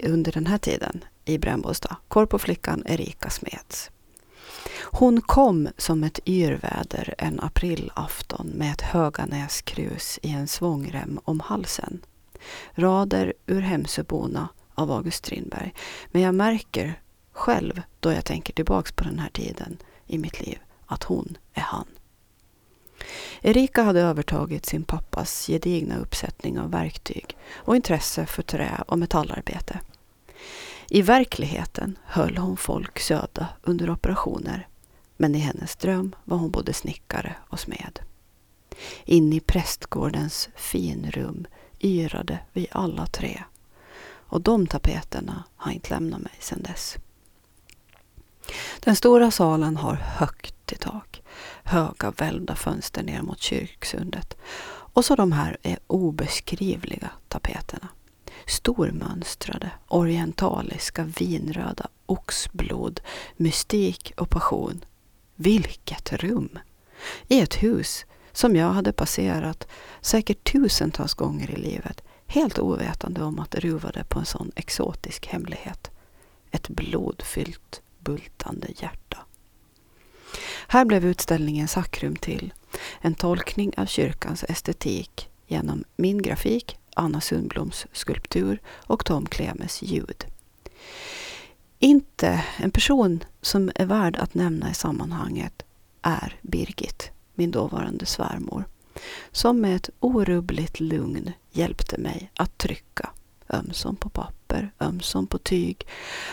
under 0.04 0.32
den 0.32 0.48
här 0.48 0.58
tiden 0.58 1.04
i 1.26 1.38
Brännbosta, 1.38 1.98
korpoflickan 2.08 2.84
Erika 2.86 3.30
Smeds. 3.30 3.92
Hon 4.82 5.22
kom 5.22 5.70
som 5.78 6.04
ett 6.04 6.20
yrväder 6.26 7.16
en 7.18 7.40
aprilafton 7.40 8.48
med 8.48 8.72
ett 8.72 8.82
Höganäskrus 8.82 10.20
i 10.22 10.30
en 10.32 10.48
svångrem 10.48 11.20
om 11.24 11.40
halsen. 11.40 12.02
Rader 12.76 13.34
ur 13.46 13.62
Hemsöborna 13.62 14.48
av 14.76 14.92
August 14.92 15.18
Strindberg. 15.18 15.74
Men 16.12 16.22
jag 16.22 16.36
märker 16.36 17.02
själv 17.32 17.82
då 18.00 18.12
jag 18.12 18.26
tänker 18.26 18.54
tillbaks 18.54 18.92
på 18.92 19.04
den 19.04 19.20
här 19.20 19.30
tiden 19.30 19.78
i 20.08 20.18
mitt 20.18 20.42
liv 20.42 20.60
att 20.86 21.04
hon 21.04 21.38
är 21.54 21.62
han. 21.62 21.86
Erika 23.42 23.84
hade 23.84 24.02
övertagit 24.02 24.66
sin 24.66 24.84
pappas 24.84 25.48
gedigna 25.48 25.98
uppsättning 25.98 26.60
av 26.60 26.72
verktyg 26.72 27.38
och 27.54 27.76
intresse 27.76 28.26
för 28.26 28.44
trä 28.44 28.84
och 28.88 29.00
metallarbete. 29.00 29.80
I 30.90 31.02
verkligheten 31.02 31.98
höll 32.06 32.38
hon 32.38 32.58
folk 32.58 33.00
söda 33.00 33.48
under 33.64 33.90
operationer 33.90 34.68
men 35.18 35.36
i 35.36 35.40
hennes 35.40 35.76
dröm 35.76 36.16
var 36.24 36.38
hon 36.38 36.52
både 36.52 36.74
snickare 36.74 37.36
och 37.50 37.60
smed. 37.60 38.00
In 39.06 39.34
i 39.34 39.40
prästgårdens 39.40 40.50
finrum 40.56 41.46
yrade 41.80 42.40
vi 42.54 42.68
alla 42.72 43.06
tre 43.06 43.44
och 44.36 44.42
de 44.42 44.68
tapeterna 44.68 45.44
har 45.56 45.72
inte 45.72 45.90
lämnat 45.90 46.22
mig 46.22 46.34
sedan 46.40 46.62
dess. 46.62 46.98
Den 48.80 48.96
stora 48.96 49.32
salen 49.32 49.78
har 49.78 49.94
högt 49.94 50.72
i 50.72 50.76
tak, 50.76 51.22
höga 51.64 52.12
välvda 52.12 52.56
fönster 52.56 53.04
ner 53.04 53.22
mot 53.22 53.42
kyrksundet 53.42 54.38
och 54.68 55.06
så 55.06 55.16
de 55.16 55.32
här 55.32 55.58
är 55.62 55.80
obeskrivliga 55.88 57.10
tapeterna. 57.28 57.88
Stormönstrade, 58.48 59.72
orientaliska, 59.88 61.04
vinröda, 61.04 61.88
oxblod, 62.06 63.02
mystik 63.38 64.14
och 64.18 64.30
passion. 64.30 64.86
Vilket 65.36 66.14
rum! 66.14 66.60
I 67.28 67.40
ett 67.40 67.64
hus 67.64 68.06
som 68.32 68.56
jag 68.56 68.70
hade 68.70 68.94
passerat 68.94 69.68
säkert 70.02 70.52
tusentals 70.52 71.14
gånger 71.14 71.52
i 71.52 71.56
livet 71.56 72.02
helt 72.28 72.60
ovetande 72.60 73.24
om 73.24 73.40
att 73.40 73.52
det 73.52 73.60
ruvade 73.60 74.04
på 74.04 74.20
en 74.20 74.26
sån 74.26 74.52
exotisk 74.56 75.28
hemlighet. 75.28 75.92
Ett 76.52 76.70
blodfyllt, 76.70 77.82
bultande 78.00 78.68
hjärta. 78.76 79.18
Här 80.68 80.86
blev 80.86 81.06
utställningen 81.06 81.68
Sakrum 81.68 82.16
till, 82.16 82.54
en 83.02 83.16
tolkning 83.16 83.74
av 83.78 83.86
kyrkans 83.86 84.44
estetik 84.44 85.30
genom 85.48 85.84
min 85.96 86.22
grafik, 86.22 86.78
Anna 86.96 87.22
Sundbloms 87.22 87.88
skulptur 87.92 88.62
och 88.68 89.06
Tom 89.06 89.26
Klemes 89.26 89.82
ljud. 89.82 90.26
Inte 91.80 92.44
en 92.58 92.72
person 92.72 93.24
som 93.42 93.72
är 93.76 93.86
värd 93.86 94.16
att 94.16 94.34
nämna 94.34 94.72
i 94.72 94.74
sammanhanget 94.74 95.64
är 96.02 96.40
Birgit, 96.42 97.12
min 97.34 97.52
dåvarande 97.52 98.06
svärmor 98.06 98.66
som 99.32 99.62
med 99.62 99.76
ett 99.76 99.90
orubbligt 100.00 100.80
lugn 100.80 101.32
hjälpte 101.52 101.98
mig 101.98 102.32
att 102.36 102.58
trycka, 102.58 103.10
ömsom 103.50 103.96
på 103.96 104.10
papper, 104.10 104.72
ömsom 104.80 105.28
på 105.28 105.38
tyg, 105.38 105.88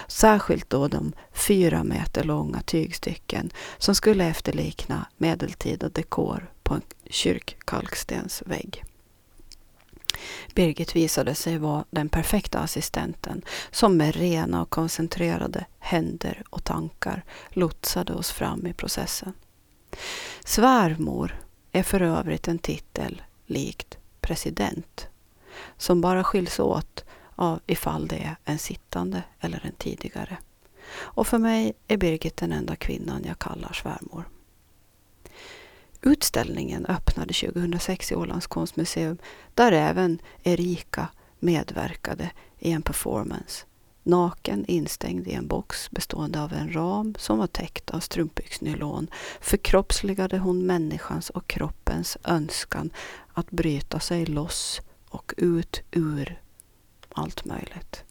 särskilt 0.08 0.70
då 0.70 0.88
de 0.88 1.12
fyra 1.32 1.84
meter 1.84 2.24
långa 2.24 2.60
tygstycken 2.60 3.50
som 3.78 3.94
skulle 3.94 4.24
efterlikna 4.24 5.06
medeltida 5.16 5.88
dekor 5.88 6.50
på 6.62 6.74
en 6.74 6.82
kyrkkalkstensvägg. 7.10 8.84
Birgit 10.54 10.96
visade 10.96 11.34
sig 11.34 11.58
vara 11.58 11.84
den 11.90 12.08
perfekta 12.08 12.58
assistenten 12.58 13.42
som 13.70 13.96
med 13.96 14.16
rena 14.16 14.62
och 14.62 14.70
koncentrerade 14.70 15.66
händer 15.78 16.42
och 16.50 16.64
tankar 16.64 17.24
lotsade 17.50 18.12
oss 18.14 18.30
fram 18.30 18.66
i 18.66 18.72
processen. 18.72 19.32
Svärmor 20.44 21.41
är 21.72 21.82
för 21.82 22.00
övrigt 22.00 22.48
en 22.48 22.58
titel 22.58 23.22
likt 23.46 23.98
president 24.20 25.08
som 25.76 26.00
bara 26.00 26.24
skiljs 26.24 26.60
åt 26.60 27.04
av 27.34 27.60
ifall 27.66 28.08
det 28.08 28.16
är 28.16 28.36
en 28.44 28.58
sittande 28.58 29.22
eller 29.40 29.66
en 29.66 29.74
tidigare. 29.78 30.38
Och 30.94 31.26
för 31.26 31.38
mig 31.38 31.72
är 31.88 31.96
Birgit 31.96 32.36
den 32.36 32.52
enda 32.52 32.76
kvinnan 32.76 33.24
jag 33.26 33.38
kallar 33.38 33.72
svärmor. 33.72 34.24
Utställningen 36.02 36.86
öppnade 36.86 37.34
2006 37.34 38.12
i 38.12 38.14
Ålands 38.14 38.46
konstmuseum 38.46 39.18
där 39.54 39.72
även 39.72 40.18
Erika 40.42 41.08
medverkade 41.38 42.30
i 42.58 42.72
en 42.72 42.82
performance 42.82 43.66
Naken 44.02 44.64
instängd 44.64 45.28
i 45.28 45.32
en 45.32 45.46
box 45.46 45.90
bestående 45.90 46.42
av 46.42 46.52
en 46.52 46.74
ram 46.74 47.14
som 47.18 47.38
var 47.38 47.46
täckt 47.46 47.90
av 47.90 48.00
strumpbyxnylon 48.00 49.08
förkroppsligade 49.40 50.38
hon 50.38 50.66
människans 50.66 51.30
och 51.30 51.46
kroppens 51.46 52.16
önskan 52.24 52.90
att 53.32 53.50
bryta 53.50 54.00
sig 54.00 54.26
loss 54.26 54.80
och 55.08 55.34
ut 55.36 55.82
ur 55.90 56.40
allt 57.08 57.44
möjligt. 57.44 58.04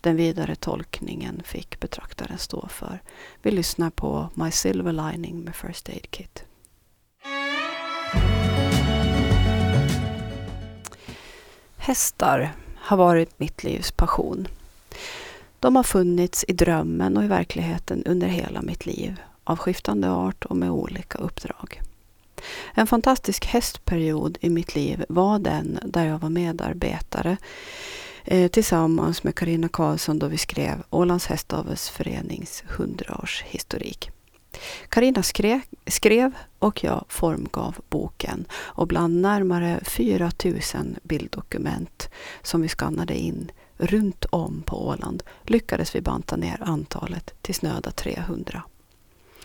Den 0.00 0.16
vidare 0.16 0.54
tolkningen 0.54 1.42
fick 1.44 1.80
betraktaren 1.80 2.38
stå 2.38 2.68
för. 2.68 3.02
Vi 3.42 3.50
lyssnar 3.50 3.90
på 3.90 4.28
My 4.34 4.50
Silver 4.50 4.92
Lining 4.92 5.40
med 5.40 5.56
First 5.56 5.88
Aid 5.88 6.10
Kit. 6.10 6.44
Hästar 11.76 12.52
har 12.76 12.96
varit 12.96 13.38
mitt 13.38 13.64
livs 13.64 13.92
passion. 13.92 14.48
De 15.60 15.76
har 15.76 15.82
funnits 15.82 16.44
i 16.48 16.52
drömmen 16.52 17.16
och 17.16 17.24
i 17.24 17.26
verkligheten 17.26 18.02
under 18.06 18.26
hela 18.26 18.62
mitt 18.62 18.86
liv, 18.86 19.20
av 19.44 19.58
skiftande 19.58 20.10
art 20.10 20.44
och 20.44 20.56
med 20.56 20.70
olika 20.70 21.18
uppdrag. 21.18 21.80
En 22.74 22.86
fantastisk 22.86 23.46
hästperiod 23.46 24.38
i 24.40 24.50
mitt 24.50 24.74
liv 24.74 25.04
var 25.08 25.38
den 25.38 25.78
där 25.84 26.04
jag 26.04 26.18
var 26.18 26.30
medarbetare 26.30 27.36
eh, 28.24 28.50
tillsammans 28.50 29.24
med 29.24 29.34
Karina 29.34 29.68
Karlsson 29.68 30.18
då 30.18 30.26
vi 30.26 30.38
skrev 30.38 30.82
Ålands 30.90 31.26
Hästavels 31.26 31.88
förenings 31.88 32.64
100-årshistorik. 32.68 34.10
Karina 34.88 35.22
skrev, 35.22 35.60
skrev 35.86 36.32
och 36.58 36.84
jag 36.84 37.04
formgav 37.08 37.76
boken 37.88 38.44
och 38.52 38.86
bland 38.86 39.20
närmare 39.20 39.80
4000 39.84 40.96
bilddokument 41.02 42.08
som 42.42 42.62
vi 42.62 42.68
skannade 42.68 43.18
in 43.18 43.52
runt 43.76 44.24
om 44.30 44.62
på 44.66 44.86
Åland 44.88 45.22
lyckades 45.42 45.94
vi 45.94 46.00
banta 46.00 46.36
ner 46.36 46.62
antalet 46.62 47.34
till 47.42 47.54
snöda 47.54 47.90
300. 47.90 48.62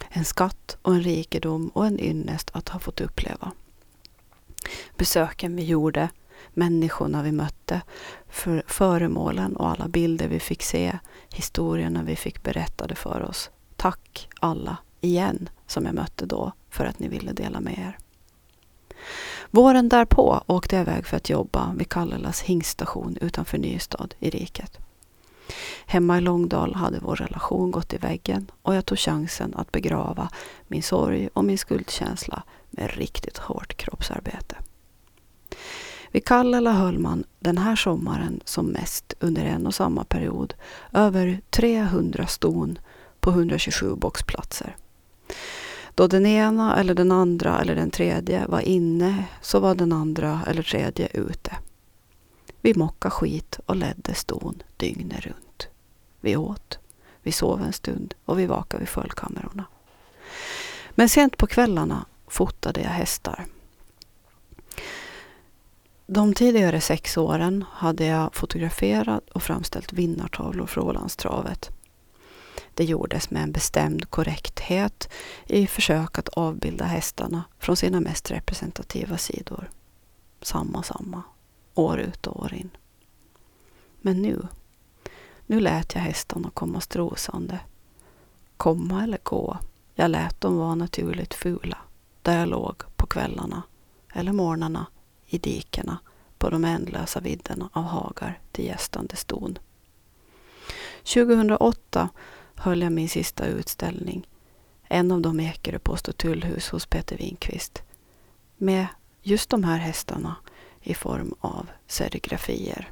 En 0.09 0.25
skatt 0.25 0.77
och 0.81 0.93
en 0.93 1.03
rikedom 1.03 1.67
och 1.67 1.85
en 1.85 1.99
ynnest 1.99 2.49
att 2.53 2.69
ha 2.69 2.79
fått 2.79 3.01
uppleva. 3.01 3.51
Besöken 4.97 5.55
vi 5.55 5.63
gjorde, 5.63 6.09
människorna 6.53 7.23
vi 7.23 7.31
mötte, 7.31 7.81
för 8.29 8.63
föremålen 8.67 9.55
och 9.55 9.69
alla 9.69 9.87
bilder 9.87 10.27
vi 10.27 10.39
fick 10.39 10.63
se, 10.63 10.99
historierna 11.33 12.03
vi 12.03 12.15
fick 12.15 12.43
berättade 12.43 12.95
för 12.95 13.21
oss. 13.21 13.49
Tack 13.75 14.29
alla 14.39 14.77
igen 15.01 15.49
som 15.67 15.85
jag 15.85 15.95
mötte 15.95 16.25
då 16.25 16.51
för 16.69 16.85
att 16.85 16.99
ni 16.99 17.07
ville 17.07 17.33
dela 17.33 17.59
med 17.59 17.77
er. 17.77 17.97
Våren 19.51 19.89
därpå 19.89 20.43
åkte 20.47 20.75
jag 20.75 20.81
iväg 20.81 21.05
för 21.05 21.17
att 21.17 21.29
jobba 21.29 21.73
vid 21.77 21.89
Kallelas 21.89 22.41
hingststation 22.41 23.17
utanför 23.21 23.57
Nystad 23.57 24.07
i 24.19 24.29
riket. 24.29 24.77
Hemma 25.85 26.17
i 26.17 26.21
Långdal 26.21 26.75
hade 26.75 26.99
vår 26.99 27.15
relation 27.15 27.71
gått 27.71 27.93
i 27.93 27.97
väggen 27.97 28.51
och 28.61 28.75
jag 28.75 28.85
tog 28.85 28.99
chansen 28.99 29.53
att 29.55 29.71
begrava 29.71 30.29
min 30.67 30.83
sorg 30.83 31.29
och 31.33 31.45
min 31.45 31.57
skuldkänsla 31.57 32.43
med 32.69 32.93
riktigt 32.93 33.37
hårt 33.37 33.77
kroppsarbete. 33.77 34.55
Vid 36.11 36.25
Kallela 36.25 36.71
höll 36.71 36.99
man 36.99 37.23
den 37.39 37.57
här 37.57 37.75
sommaren 37.75 38.41
som 38.45 38.65
mest 38.65 39.13
under 39.19 39.45
en 39.45 39.67
och 39.67 39.75
samma 39.75 40.03
period 40.03 40.53
över 40.93 41.41
300 41.49 42.27
ston 42.27 42.79
på 43.19 43.29
127 43.29 43.95
boxplatser. 43.95 44.75
Då 45.97 46.07
den 46.07 46.25
ena 46.25 46.79
eller 46.79 46.93
den 46.93 47.11
andra 47.11 47.61
eller 47.61 47.75
den 47.75 47.91
tredje 47.91 48.45
var 48.47 48.61
inne 48.61 49.23
så 49.41 49.59
var 49.59 49.75
den 49.75 49.91
andra 49.91 50.41
eller 50.47 50.63
tredje 50.63 51.07
ute. 51.13 51.57
Vi 52.61 52.73
mockade 52.73 53.11
skit 53.11 53.59
och 53.65 53.75
ledde 53.75 54.13
ston 54.13 54.63
dygnet 54.77 55.25
runt. 55.25 55.67
Vi 56.21 56.35
åt, 56.35 56.79
vi 57.21 57.31
sov 57.31 57.61
en 57.61 57.73
stund 57.73 58.13
och 58.25 58.39
vi 58.39 58.45
vakade 58.45 58.79
vid 58.79 58.89
fullkamerorna. 58.89 59.65
Men 60.89 61.09
sent 61.09 61.37
på 61.37 61.47
kvällarna 61.47 62.05
fotade 62.27 62.81
jag 62.81 62.89
hästar. 62.89 63.45
De 66.07 66.33
tidigare 66.33 66.81
sex 66.81 67.17
åren 67.17 67.65
hade 67.71 68.05
jag 68.05 68.35
fotograferat 68.35 69.29
och 69.29 69.43
framställt 69.43 69.93
vinnartavlor 69.93 70.65
för 70.65 70.81
Ålandstravet. 70.81 71.76
Det 72.77 72.83
gjordes 72.83 73.29
med 73.29 73.43
en 73.43 73.51
bestämd 73.51 74.09
korrekthet 74.09 75.09
i 75.45 75.67
försök 75.67 76.17
att 76.17 76.29
avbilda 76.29 76.85
hästarna 76.85 77.43
från 77.59 77.75
sina 77.77 77.99
mest 77.99 78.31
representativa 78.31 79.17
sidor. 79.17 79.69
Samma, 80.41 80.83
samma, 80.83 81.23
år 81.73 81.99
ut 81.99 82.27
och 82.27 82.43
år 82.43 82.53
in. 82.53 82.69
Men 84.01 84.21
nu, 84.21 84.47
nu 85.45 85.59
lät 85.59 85.95
jag 85.95 86.01
hästarna 86.01 86.49
komma 86.53 86.81
strosande. 86.81 87.59
Komma 88.57 89.03
eller 89.03 89.19
gå, 89.23 89.57
jag 89.95 90.11
lät 90.11 90.41
dem 90.41 90.57
vara 90.57 90.75
naturligt 90.75 91.33
fula 91.33 91.77
där 92.21 92.39
jag 92.39 92.49
låg 92.49 92.83
på 92.95 93.07
kvällarna 93.07 93.63
eller 94.13 94.31
morgnarna 94.31 94.85
i 95.25 95.37
dikena 95.37 95.97
på 96.37 96.49
de 96.49 96.65
ändlösa 96.65 97.19
vidderna 97.19 97.69
av 97.73 97.83
hagar 97.83 98.39
till 98.51 98.65
gästande 98.65 99.15
ston. 99.15 99.57
2008 101.03 102.09
höll 102.57 102.81
jag 102.81 102.91
min 102.91 103.09
sista 103.09 103.45
utställning, 103.45 104.27
en 104.87 105.11
av 105.11 105.21
dem 105.21 105.39
i 105.39 105.45
Ekerö 105.45 105.79
post 105.79 106.07
och 106.07 106.17
tullhus 106.17 106.69
hos 106.69 106.85
Peter 106.85 107.17
Winqvist, 107.17 107.83
med 108.57 108.87
just 109.21 109.49
de 109.49 109.63
här 109.63 109.77
hästarna 109.77 110.35
i 110.81 110.93
form 110.93 111.35
av 111.39 111.69
serigrafier. 111.87 112.89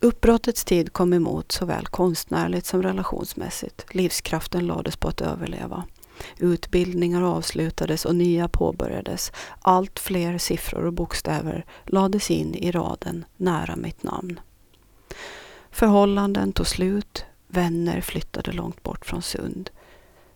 Uppbrottets 0.00 0.64
tid 0.64 0.92
kom 0.92 1.12
emot 1.12 1.52
såväl 1.52 1.86
konstnärligt 1.86 2.66
som 2.66 2.82
relationsmässigt. 2.82 3.86
Livskraften 3.90 4.66
lades 4.66 4.96
på 4.96 5.08
att 5.08 5.20
överleva. 5.20 5.84
Utbildningar 6.38 7.22
avslutades 7.22 8.04
och 8.04 8.16
nya 8.16 8.48
påbörjades. 8.48 9.32
Allt 9.60 9.98
fler 9.98 10.38
siffror 10.38 10.84
och 10.84 10.92
bokstäver 10.92 11.64
lades 11.84 12.30
in 12.30 12.54
i 12.54 12.70
raden 12.70 13.24
nära 13.36 13.76
mitt 13.76 14.02
namn. 14.02 14.40
Förhållanden 15.74 16.52
tog 16.52 16.66
slut, 16.66 17.24
vänner 17.48 18.00
flyttade 18.00 18.52
långt 18.52 18.82
bort 18.82 19.06
från 19.06 19.22
Sund. 19.22 19.70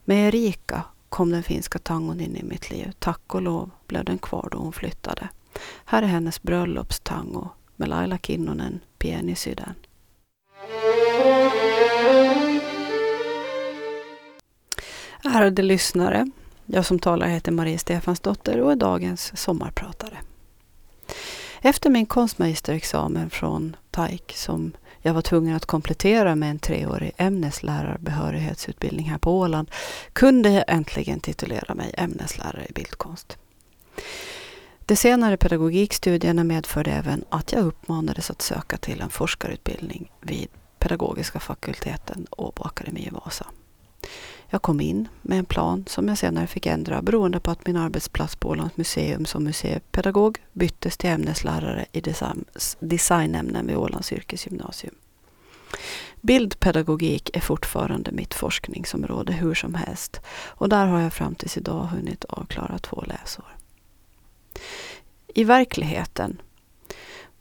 Med 0.05 0.29
Erika 0.29 0.85
kom 1.09 1.31
den 1.31 1.43
finska 1.43 1.79
tangon 1.79 2.21
in 2.21 2.37
i 2.37 2.43
mitt 2.43 2.71
liv. 2.71 2.93
Tack 2.99 3.35
och 3.35 3.43
lov 3.43 3.71
blev 3.87 4.05
den 4.05 4.19
kvar 4.19 4.49
då 4.53 4.59
hon 4.59 4.73
flyttade. 4.73 5.29
Här 5.85 6.03
är 6.03 6.07
hennes 6.07 6.43
bröllopstango 6.43 7.49
med 7.77 7.89
Laila 7.89 8.19
Kinnunen, 8.19 8.81
Pienisydän. 8.99 9.75
Ärade 15.25 15.63
lyssnare. 15.63 16.31
Jag 16.67 16.87
som 16.87 16.99
talar 16.99 17.27
heter 17.27 17.53
Marie 17.53 17.79
Stefansdotter 17.79 18.61
och 18.61 18.73
är 18.73 18.77
dagens 18.77 19.33
sommarpratare. 19.43 20.19
Efter 21.61 21.91
min 21.91 22.07
konstmagisterexamen 22.07 23.31
från 23.31 23.77
Pike 24.07 24.35
som 24.35 24.73
jag 25.03 25.15
var 25.15 25.23
tvungen 25.23 25.57
att 25.57 25.67
komplettera 25.67 26.35
med 26.35 26.51
en 26.51 26.59
treårig 26.59 27.13
ämneslärarbehörighetsutbildning 27.17 29.11
här 29.11 29.19
på 29.19 29.39
Åland 29.39 29.71
kunde 30.13 30.51
jag 30.51 30.65
äntligen 30.69 31.21
titulera 31.21 31.75
mig 31.75 31.95
ämneslärare 31.97 32.67
i 32.69 32.73
bildkonst. 32.73 33.39
De 34.81 34.97
senare 34.97 35.37
pedagogikstudierna 35.37 36.45
medförde 36.45 36.91
även 36.91 37.25
att 37.29 37.53
jag 37.53 37.65
uppmanades 37.65 38.31
att 38.31 38.43
söka 38.43 38.77
till 38.77 39.01
en 39.01 39.11
forskarutbildning 39.11 40.13
vid 40.21 40.49
Pedagogiska 40.79 41.41
fakulteten 41.41 42.27
Åbo 42.31 42.63
Akademi 42.63 43.07
i 43.07 43.11
Vasa. 43.11 43.47
Jag 44.51 44.63
kom 44.63 44.81
in 44.81 45.09
med 45.23 45.39
en 45.39 45.45
plan 45.45 45.85
som 45.87 46.09
jag 46.09 46.19
senare 46.19 46.47
fick 46.47 46.67
ändra 46.67 47.03
beroende 47.03 47.41
på 47.41 47.51
att 47.51 47.67
min 47.67 47.77
arbetsplats 47.77 48.37
på 48.37 48.49
Ålands 48.49 48.77
museum 48.77 49.27
som 49.27 49.45
museipedagog 49.45 50.39
byttes 50.53 50.97
till 50.97 51.11
ämneslärare 51.11 51.87
i 51.93 52.01
design, 52.01 52.45
designämnen 52.81 53.67
vid 53.67 53.77
Ålands 53.77 54.13
yrkesgymnasium. 54.13 54.95
Bildpedagogik 56.21 57.37
är 57.37 57.41
fortfarande 57.41 58.13
mitt 58.13 58.35
forskningsområde 58.35 59.33
hur 59.33 59.55
som 59.55 59.75
helst 59.75 60.21
och 60.47 60.69
där 60.69 60.87
har 60.87 61.01
jag 61.01 61.13
fram 61.13 61.35
tills 61.35 61.57
idag 61.57 61.85
hunnit 61.85 62.25
avklara 62.25 62.79
två 62.79 63.05
läsår. 63.07 63.57
I 65.27 65.45
verkligheten 65.45 66.41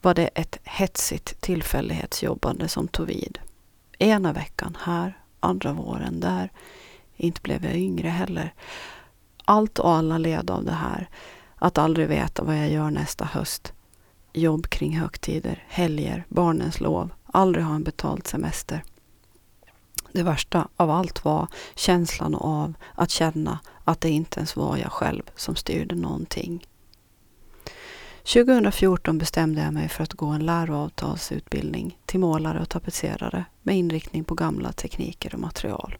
var 0.01 0.13
det 0.13 0.27
ett 0.27 0.59
hetsigt 0.63 1.41
tillfällighetsjobbande 1.41 2.67
som 2.67 2.87
tog 2.87 3.07
vid. 3.07 3.39
Ena 3.99 4.33
veckan 4.33 4.77
här, 4.81 5.17
andra 5.39 5.73
våren 5.73 6.19
där. 6.19 6.51
Inte 7.17 7.41
blev 7.41 7.65
jag 7.65 7.75
yngre 7.75 8.07
heller. 8.07 8.53
Allt 9.45 9.79
och 9.79 9.91
alla 9.91 10.17
led 10.17 10.51
av 10.51 10.65
det 10.65 10.71
här. 10.71 11.09
Att 11.55 11.77
aldrig 11.77 12.07
veta 12.07 12.43
vad 12.43 12.57
jag 12.57 12.69
gör 12.69 12.91
nästa 12.91 13.25
höst. 13.25 13.73
Jobb 14.33 14.67
kring 14.69 14.97
högtider, 14.99 15.63
helger, 15.67 16.25
barnens 16.29 16.79
lov. 16.79 17.09
Aldrig 17.25 17.65
ha 17.65 17.75
en 17.75 17.83
betald 17.83 18.27
semester. 18.27 18.83
Det 20.11 20.23
värsta 20.23 20.67
av 20.75 20.91
allt 20.91 21.25
var 21.25 21.47
känslan 21.75 22.35
av 22.35 22.73
att 22.95 23.09
känna 23.09 23.59
att 23.83 24.01
det 24.01 24.09
inte 24.09 24.39
ens 24.39 24.55
var 24.55 24.77
jag 24.77 24.91
själv 24.91 25.23
som 25.35 25.55
styrde 25.55 25.95
någonting. 25.95 26.67
2014 28.33 29.17
bestämde 29.17 29.61
jag 29.61 29.73
mig 29.73 29.89
för 29.89 30.03
att 30.03 30.13
gå 30.13 30.27
en 30.27 30.45
läroavtalsutbildning 30.45 31.99
till 32.05 32.19
målare 32.19 32.61
och 32.61 32.69
tapetserare 32.69 33.45
med 33.61 33.77
inriktning 33.77 34.23
på 34.23 34.35
gamla 34.35 34.71
tekniker 34.71 35.33
och 35.33 35.39
material. 35.39 35.97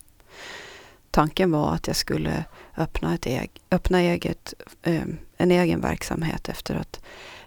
Tanken 1.18 1.52
var 1.52 1.74
att 1.74 1.88
jag 1.88 1.96
skulle 1.96 2.46
öppna, 2.78 3.14
ett 3.14 3.28
eg, 3.28 3.62
öppna 3.72 4.00
eget, 4.00 4.54
eh, 4.82 5.04
en 5.38 5.52
egen 5.52 5.82
verksamhet 5.82 6.50
efter 6.50 6.76
att 6.76 7.02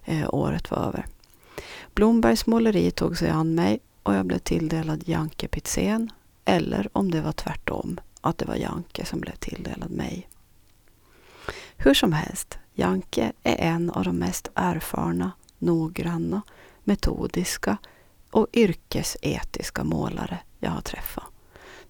eh, 0.04 0.34
året 0.34 0.70
var 0.70 0.78
över. 0.78 1.06
Blombergs 1.94 2.46
måleri 2.46 2.90
tog 2.90 3.18
sig 3.18 3.30
an 3.30 3.54
mig 3.54 3.80
och 4.02 4.14
jag 4.14 4.26
blev 4.26 4.38
tilldelad 4.38 5.02
Janke 5.06 5.48
Pitzén 5.48 6.10
eller 6.44 6.88
om 6.92 7.10
det 7.10 7.20
var 7.20 7.32
tvärtom, 7.32 8.00
att 8.20 8.38
det 8.38 8.44
var 8.44 8.56
Janke 8.56 9.04
som 9.04 9.20
blev 9.20 9.34
tilldelad 9.34 9.90
mig. 9.90 10.28
Hur 11.76 11.94
som 11.94 12.12
helst, 12.12 12.58
Janke 12.74 13.32
är 13.42 13.56
en 13.56 13.90
av 13.90 14.04
de 14.04 14.16
mest 14.18 14.48
erfarna, 14.54 15.32
noggranna, 15.58 16.42
metodiska 16.84 17.76
och 18.30 18.46
yrkesetiska 18.52 19.84
målare 19.84 20.38
jag 20.58 20.70
har 20.70 20.80
träffat. 20.80 21.29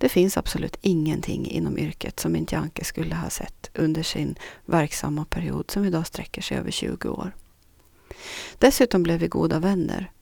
Det 0.00 0.08
finns 0.08 0.36
absolut 0.36 0.76
ingenting 0.80 1.46
inom 1.46 1.78
yrket 1.78 2.20
som 2.20 2.36
inte 2.36 2.54
Janke 2.54 2.84
skulle 2.84 3.14
ha 3.14 3.30
sett 3.30 3.70
under 3.74 4.02
sin 4.02 4.36
verksamma 4.66 5.24
period 5.24 5.70
som 5.70 5.84
idag 5.84 6.06
sträcker 6.06 6.42
sig 6.42 6.58
över 6.58 6.70
20 6.70 7.08
år. 7.08 7.32
Dessutom 8.58 9.02
blev 9.02 9.20
vi 9.20 9.28
goda 9.28 9.58
vänner 9.58 10.12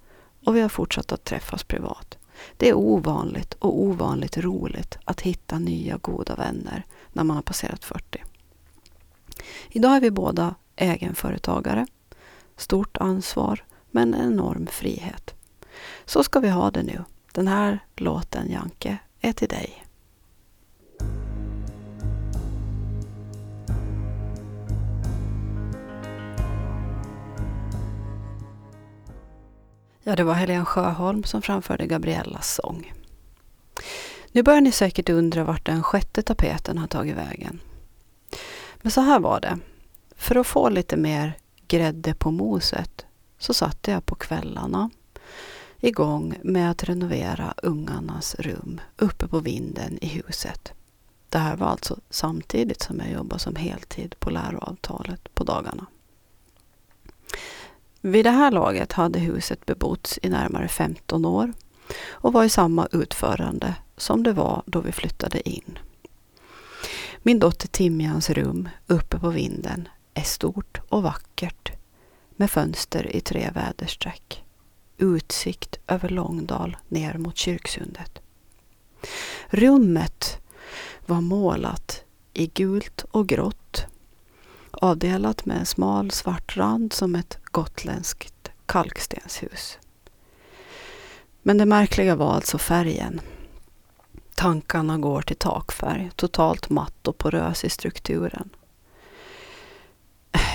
och 0.44 0.56
vi 0.56 0.60
har 0.60 0.68
fortsatt 0.68 1.12
att 1.12 1.24
träffas 1.24 1.64
privat. 1.64 2.18
Det 2.56 2.68
är 2.68 2.74
ovanligt 2.74 3.54
och 3.54 3.82
ovanligt 3.82 4.38
roligt 4.38 4.98
att 5.04 5.20
hitta 5.20 5.58
nya 5.58 5.96
goda 5.98 6.34
vänner 6.34 6.84
när 7.12 7.24
man 7.24 7.36
har 7.36 7.42
passerat 7.42 7.84
40. 7.84 8.24
Idag 9.68 9.96
är 9.96 10.00
vi 10.00 10.10
båda 10.10 10.54
egenföretagare. 10.76 11.86
Stort 12.56 12.96
ansvar, 12.96 13.64
men 13.90 14.14
en 14.14 14.32
enorm 14.32 14.66
frihet. 14.66 15.34
Så 16.04 16.24
ska 16.24 16.40
vi 16.40 16.48
ha 16.48 16.70
det 16.70 16.82
nu. 16.82 17.04
Den 17.32 17.48
här 17.48 17.78
låten, 17.96 18.50
Janke, 18.50 18.98
är 19.20 19.32
till 19.32 19.48
dig. 19.48 19.84
Ja, 30.02 30.16
det 30.16 30.24
var 30.24 30.34
Helene 30.34 30.64
Sjöholm 30.64 31.24
som 31.24 31.42
framförde 31.42 31.86
Gabriellas 31.86 32.54
sång. 32.54 32.92
Nu 34.32 34.42
börjar 34.42 34.60
ni 34.60 34.72
säkert 34.72 35.08
undra 35.08 35.44
vart 35.44 35.66
den 35.66 35.82
sjätte 35.82 36.22
tapeten 36.22 36.78
har 36.78 36.86
tagit 36.86 37.16
vägen. 37.16 37.60
Men 38.76 38.92
så 38.92 39.00
här 39.00 39.20
var 39.20 39.40
det. 39.40 39.58
För 40.16 40.36
att 40.36 40.46
få 40.46 40.68
lite 40.68 40.96
mer 40.96 41.38
grädde 41.68 42.14
på 42.14 42.30
moset 42.30 43.06
så 43.38 43.54
satte 43.54 43.90
jag 43.90 44.06
på 44.06 44.14
kvällarna 44.14 44.90
igång 45.80 46.34
med 46.42 46.70
att 46.70 46.84
renovera 46.84 47.54
ungarnas 47.62 48.34
rum 48.34 48.80
uppe 48.96 49.28
på 49.28 49.40
vinden 49.40 49.98
i 50.00 50.06
huset. 50.06 50.72
Det 51.28 51.38
här 51.38 51.56
var 51.56 51.66
alltså 51.66 51.98
samtidigt 52.10 52.82
som 52.82 52.98
jag 52.98 53.12
jobbade 53.12 53.40
som 53.40 53.56
heltid 53.56 54.14
på 54.18 54.30
läroavtalet 54.30 55.34
på 55.34 55.44
dagarna. 55.44 55.86
Vid 58.00 58.24
det 58.24 58.30
här 58.30 58.50
laget 58.50 58.92
hade 58.92 59.18
huset 59.18 59.66
bebotts 59.66 60.18
i 60.22 60.28
närmare 60.28 60.68
15 60.68 61.24
år 61.24 61.52
och 62.10 62.32
var 62.32 62.44
i 62.44 62.48
samma 62.48 62.88
utförande 62.92 63.74
som 63.96 64.22
det 64.22 64.32
var 64.32 64.62
då 64.66 64.80
vi 64.80 64.92
flyttade 64.92 65.48
in. 65.48 65.78
Min 67.22 67.38
dotter 67.38 67.68
Timjans 67.68 68.30
rum 68.30 68.68
uppe 68.86 69.18
på 69.18 69.28
vinden 69.28 69.88
är 70.14 70.22
stort 70.22 70.80
och 70.88 71.02
vackert 71.02 71.72
med 72.36 72.50
fönster 72.50 73.16
i 73.16 73.20
tre 73.20 73.50
väderstreck. 73.54 74.44
Utsikt 74.98 75.78
över 75.86 76.08
Långdal 76.08 76.76
ner 76.88 77.14
mot 77.14 77.36
Kyrksundet. 77.36 78.18
Rummet 79.50 80.38
var 81.06 81.20
målat 81.20 82.04
i 82.32 82.46
gult 82.46 83.04
och 83.10 83.28
grått 83.28 83.86
avdelat 84.70 85.44
med 85.44 85.58
en 85.58 85.66
smal 85.66 86.10
svart 86.10 86.56
rand 86.56 86.92
som 86.92 87.14
ett 87.14 87.38
gotländskt 87.44 88.50
kalkstenshus. 88.66 89.78
Men 91.42 91.58
det 91.58 91.66
märkliga 91.66 92.16
var 92.16 92.32
alltså 92.32 92.58
färgen. 92.58 93.20
Tankarna 94.34 94.98
går 94.98 95.22
till 95.22 95.36
takfärg, 95.36 96.10
totalt 96.16 96.70
matt 96.70 97.08
och 97.08 97.18
porös 97.18 97.64
i 97.64 97.70
strukturen. 97.70 98.50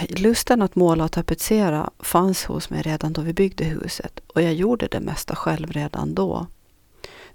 Lusten 0.09 0.61
att 0.61 0.75
måla 0.75 1.03
och 1.03 1.11
tapetsera 1.11 1.89
fanns 1.99 2.45
hos 2.45 2.69
mig 2.69 2.81
redan 2.81 3.13
då 3.13 3.21
vi 3.21 3.33
byggde 3.33 3.65
huset 3.65 4.19
och 4.27 4.41
jag 4.41 4.53
gjorde 4.53 4.87
det 4.87 4.99
mesta 4.99 5.35
själv 5.35 5.71
redan 5.71 6.13
då. 6.13 6.47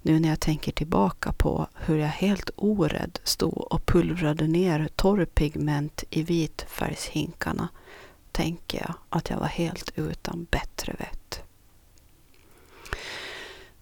Nu 0.02 0.20
när 0.20 0.28
jag 0.28 0.40
tänker 0.40 0.72
tillbaka 0.72 1.32
på 1.32 1.66
hur 1.74 1.98
jag 1.98 2.08
helt 2.08 2.50
orädd 2.56 3.18
stod 3.24 3.72
och 3.72 3.86
pulvrade 3.86 4.46
ner 4.46 4.88
torrpigment 4.96 6.04
i 6.10 6.22
vitfärgshinkarna 6.22 7.68
tänker 8.32 8.80
jag 8.80 8.94
att 9.08 9.30
jag 9.30 9.38
var 9.38 9.46
helt 9.46 9.90
utan 9.94 10.46
bättre 10.50 10.92
vett. 10.98 11.42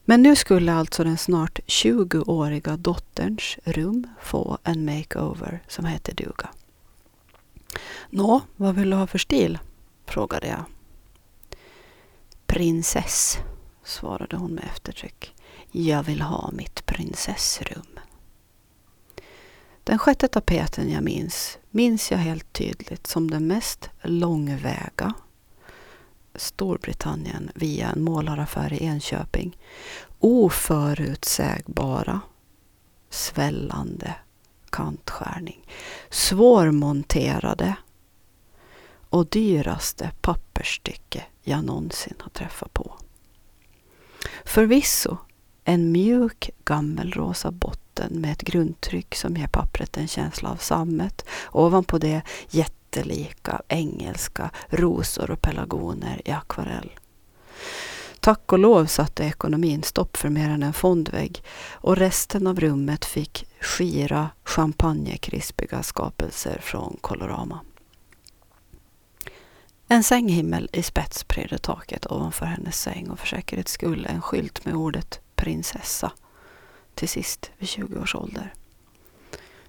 Men 0.05 0.23
nu 0.23 0.37
skulle 0.37 0.73
alltså 0.73 1.05
den 1.05 1.19
snart 1.19 1.59
20-åriga 1.67 2.77
dotterns 2.77 3.59
rum 3.65 4.07
få 4.21 4.59
en 4.65 4.85
makeover 4.85 5.63
som 5.69 5.85
hette 5.85 6.13
duga. 6.13 6.49
Nå, 8.11 8.41
vad 8.57 8.75
vill 8.75 8.91
du 8.91 8.97
ha 8.97 9.07
för 9.07 9.19
stil? 9.19 9.59
frågade 10.07 10.47
jag. 10.47 10.65
Prinsess, 12.47 13.39
svarade 13.85 14.37
hon 14.37 14.55
med 14.55 14.65
eftertryck. 14.65 15.35
Jag 15.71 16.03
vill 16.03 16.21
ha 16.21 16.51
mitt 16.53 16.87
prinsessrum. 16.87 17.99
Den 19.85 19.99
sjätte 19.99 20.29
tapeten 20.29 20.91
jag 20.91 21.03
minns, 21.03 21.59
minns 21.71 22.11
jag 22.11 22.19
helt 22.19 22.53
tydligt 22.53 23.07
som 23.07 23.31
den 23.31 23.47
mest 23.47 23.91
långväga 24.03 25.15
Storbritannien 26.35 27.51
via 27.55 27.91
en 27.91 28.05
målaraffär 28.05 28.73
i 28.73 28.85
Enköping. 28.85 29.59
Oförutsägbara, 30.19 32.21
svällande 33.11 34.15
kantskärning. 34.71 35.67
Svårmonterade 36.11 37.77
och 39.11 39.27
dyraste 39.27 40.11
pappersstycke 40.21 41.25
jag 41.43 41.65
någonsin 41.65 42.15
har 42.19 42.31
träffat 42.31 42.75
på. 42.75 42.95
Förvisso 44.45 45.17
en 45.65 45.93
mjuk 45.93 46.51
gammelrosa 46.65 47.51
botten 47.51 48.21
med 48.21 48.33
ett 48.33 48.43
grundtryck 48.43 49.15
som 49.15 49.37
ger 49.37 49.47
pappret 49.47 49.97
en 49.97 50.09
känsla 50.09 50.51
av 50.51 50.57
sammet. 50.57 51.25
Ovanpå 51.53 51.99
det 51.99 52.23
jättelika 52.51 53.63
engelska 53.69 54.51
rosor 54.69 55.31
och 55.31 55.43
pelargoner 55.43 56.23
i 56.25 56.31
akvarell. 56.31 56.91
Tack 58.21 58.53
och 58.53 58.59
lov 58.59 58.87
satte 58.87 59.25
ekonomin 59.25 59.83
stopp 59.83 60.17
för 60.17 60.29
mer 60.29 60.49
än 60.49 60.63
en 60.63 60.73
fondvägg 60.73 61.43
och 61.71 61.97
resten 61.97 62.47
av 62.47 62.61
rummet 62.61 63.05
fick 63.05 63.47
skira 63.61 64.31
champagnekrispiga 64.45 65.83
skapelser 65.83 66.59
från 66.63 66.97
Colorama. 67.01 67.61
En 69.89 70.03
sänghimmel 70.03 70.69
i 70.73 70.83
spets 70.83 71.25
prydde 71.25 71.59
taket 71.59 72.13
ovanför 72.13 72.47
hennes 72.47 72.81
säng 72.81 73.11
och 73.11 73.19
för 73.19 73.27
säkerhets 73.27 73.73
skull 73.73 74.07
en 74.11 74.23
skylt 74.23 74.65
med 74.65 74.75
ordet 74.75 75.21
prinsessa 75.35 76.13
till 76.95 77.09
sist 77.09 77.51
vid 77.59 77.69
20 77.69 77.99
års 77.99 78.15
ålder. 78.15 78.53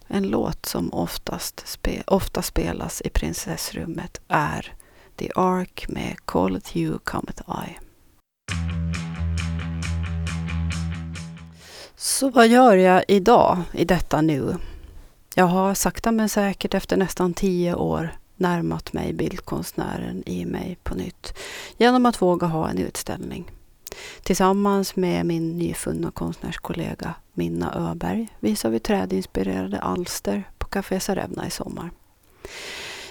En 0.08 0.28
låt 0.28 0.66
som 0.66 0.94
oftast 0.94 1.68
spe, 1.68 2.04
ofta 2.08 2.42
spelas 2.42 3.02
i 3.02 3.10
prinsessrummet 3.10 4.22
är 4.28 4.74
The 5.16 5.32
Ark 5.36 5.86
med 5.90 6.26
Call 6.26 6.58
it 6.58 6.76
you, 6.76 7.00
come 7.04 7.28
it 7.30 7.42
I. 7.42 7.78
Så 11.96 12.30
vad 12.30 12.48
gör 12.48 12.76
jag 12.76 13.04
idag 13.08 13.62
i 13.72 13.86
detta 13.86 14.22
nu? 14.22 14.56
Jag 15.36 15.46
har 15.46 15.74
sakta 15.74 16.12
men 16.12 16.30
säkert 16.30 16.74
efter 16.74 16.98
nästan 16.98 17.34
tio 17.34 17.76
år 17.76 18.18
närmat 18.38 18.94
mig 18.94 19.14
bildkonstnären 19.14 20.24
i 20.26 20.46
mig 20.46 20.78
på 20.84 20.96
nytt 20.96 21.38
genom 21.78 22.06
att 22.06 22.22
våga 22.22 22.48
ha 22.48 22.70
en 22.70 22.78
utställning. 22.78 23.52
Tillsammans 24.24 24.96
med 24.96 25.26
min 25.26 25.58
nyfunna 25.58 26.12
konstnärskollega 26.12 27.14
Minna 27.34 27.92
Öberg 27.92 28.28
visar 28.40 28.70
vi 28.70 28.80
trädinspirerade 28.80 29.80
alster 29.80 30.44
på 30.58 30.68
Café 30.68 31.00
Sarevna 31.00 31.48
i 31.48 31.52
sommar. 31.52 31.92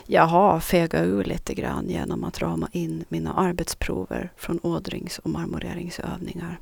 Jag 0.06 0.26
har 0.26 0.60
fegat 0.60 1.02
ur 1.02 1.24
lite 1.24 1.54
grann 1.54 1.88
genom 1.88 2.24
att 2.24 2.42
rama 2.42 2.68
in 2.72 3.04
mina 3.08 3.32
arbetsprover 3.32 4.32
från 4.36 4.60
ådrings 4.62 5.18
och 5.18 5.30
marmoreringsövningar. 5.30 6.60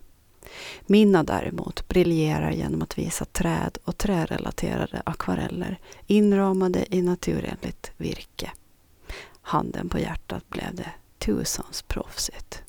Minna 0.86 1.22
däremot 1.22 1.88
briljerar 1.88 2.50
genom 2.50 2.82
att 2.82 2.98
visa 2.98 3.24
träd 3.24 3.78
och 3.84 3.98
trärelaterade 3.98 5.02
akvareller 5.06 5.78
inramade 6.06 6.86
i 6.90 7.02
naturenligt 7.02 7.92
virke. 7.96 8.50
Handen 9.42 9.88
på 9.88 9.98
hjärtat 9.98 10.50
blev 10.50 10.74
det 10.74 10.90
tusans 11.18 11.82
proffsigt. 11.82 12.62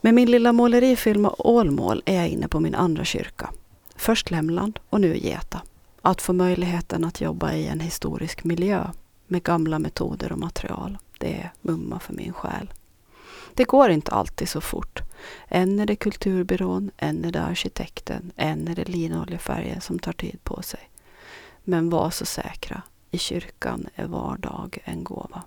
Med 0.00 0.14
min 0.14 0.30
lilla 0.30 0.52
målerifilm 0.52 1.28
Ålmål 1.38 2.02
är 2.04 2.16
jag 2.16 2.28
inne 2.28 2.48
på 2.48 2.60
min 2.60 2.74
andra 2.74 3.04
kyrka. 3.04 3.50
Först 3.96 4.30
Lämland 4.30 4.78
och 4.90 5.00
nu 5.00 5.16
Geta. 5.16 5.62
Att 6.02 6.22
få 6.22 6.32
möjligheten 6.32 7.04
att 7.04 7.20
jobba 7.20 7.52
i 7.52 7.66
en 7.66 7.80
historisk 7.80 8.44
miljö 8.44 8.90
med 9.26 9.42
gamla 9.42 9.78
metoder 9.78 10.32
och 10.32 10.38
material, 10.38 10.98
det 11.18 11.34
är 11.34 11.52
mumma 11.62 11.98
för 11.98 12.12
min 12.12 12.32
själ. 12.32 12.72
Det 13.58 13.64
går 13.64 13.90
inte 13.90 14.12
alltid 14.12 14.48
så 14.48 14.60
fort. 14.60 15.02
Än 15.48 15.78
är 15.78 15.86
det 15.86 15.96
kulturbyrån, 15.96 16.90
än 16.96 17.24
är 17.24 17.32
det 17.32 17.42
arkitekten, 17.42 18.32
än 18.36 18.68
är 18.68 18.74
det 18.74 18.88
linoljefärgen 18.88 19.80
som 19.80 19.98
tar 19.98 20.12
tid 20.12 20.38
på 20.44 20.62
sig. 20.62 20.90
Men 21.64 21.90
var 21.90 22.10
så 22.10 22.26
säkra, 22.26 22.82
i 23.10 23.18
kyrkan 23.18 23.86
är 23.94 24.06
var 24.06 24.36
dag 24.36 24.78
en 24.84 25.04
gåva. 25.04 25.42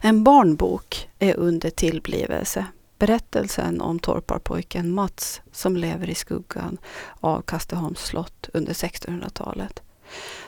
En 0.00 0.24
barnbok 0.24 1.08
är 1.18 1.36
under 1.36 1.70
tillblivelse. 1.70 2.66
Berättelsen 2.98 3.80
om 3.80 3.98
torparpojken 3.98 4.94
Mats 4.94 5.40
som 5.52 5.76
lever 5.76 6.10
i 6.10 6.14
skuggan 6.14 6.78
av 7.20 7.42
Kasteholms 7.42 8.00
slott 8.00 8.48
under 8.52 8.72
1600-talet. 8.72 9.82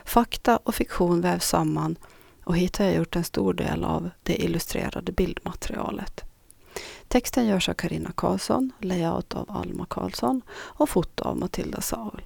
Fakta 0.04 0.56
och 0.56 0.74
fiktion 0.74 1.20
vävs 1.20 1.48
samman 1.48 1.96
och 2.49 2.57
hit 2.57 2.76
har 2.76 2.84
jag 2.84 2.94
gjort 2.94 3.16
en 3.16 3.24
stor 3.24 3.55
del 3.55 3.84
av 3.84 4.11
det 4.22 4.42
illustrerade 4.44 5.12
bildmaterialet. 5.12 6.24
Texten 7.09 7.46
görs 7.46 7.68
av 7.68 7.74
Karina 7.74 8.12
Karlsson, 8.12 8.72
layout 8.80 9.34
av 9.34 9.51
Alma 9.51 9.86
Karlsson 9.90 10.42
och 10.51 10.88
foto 10.88 11.24
av 11.24 11.36
Matilda 11.38 11.80
Saul. 11.80 12.22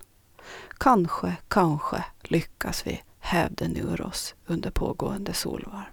Kanske, 0.79 1.37
kanske 1.49 2.05
lyckas 2.23 2.87
vi 2.87 3.03
hävde 3.18 3.64
ur 3.64 4.03
oss 4.03 4.35
under 4.47 4.70
pågående 4.70 5.33
solvarv. 5.33 5.91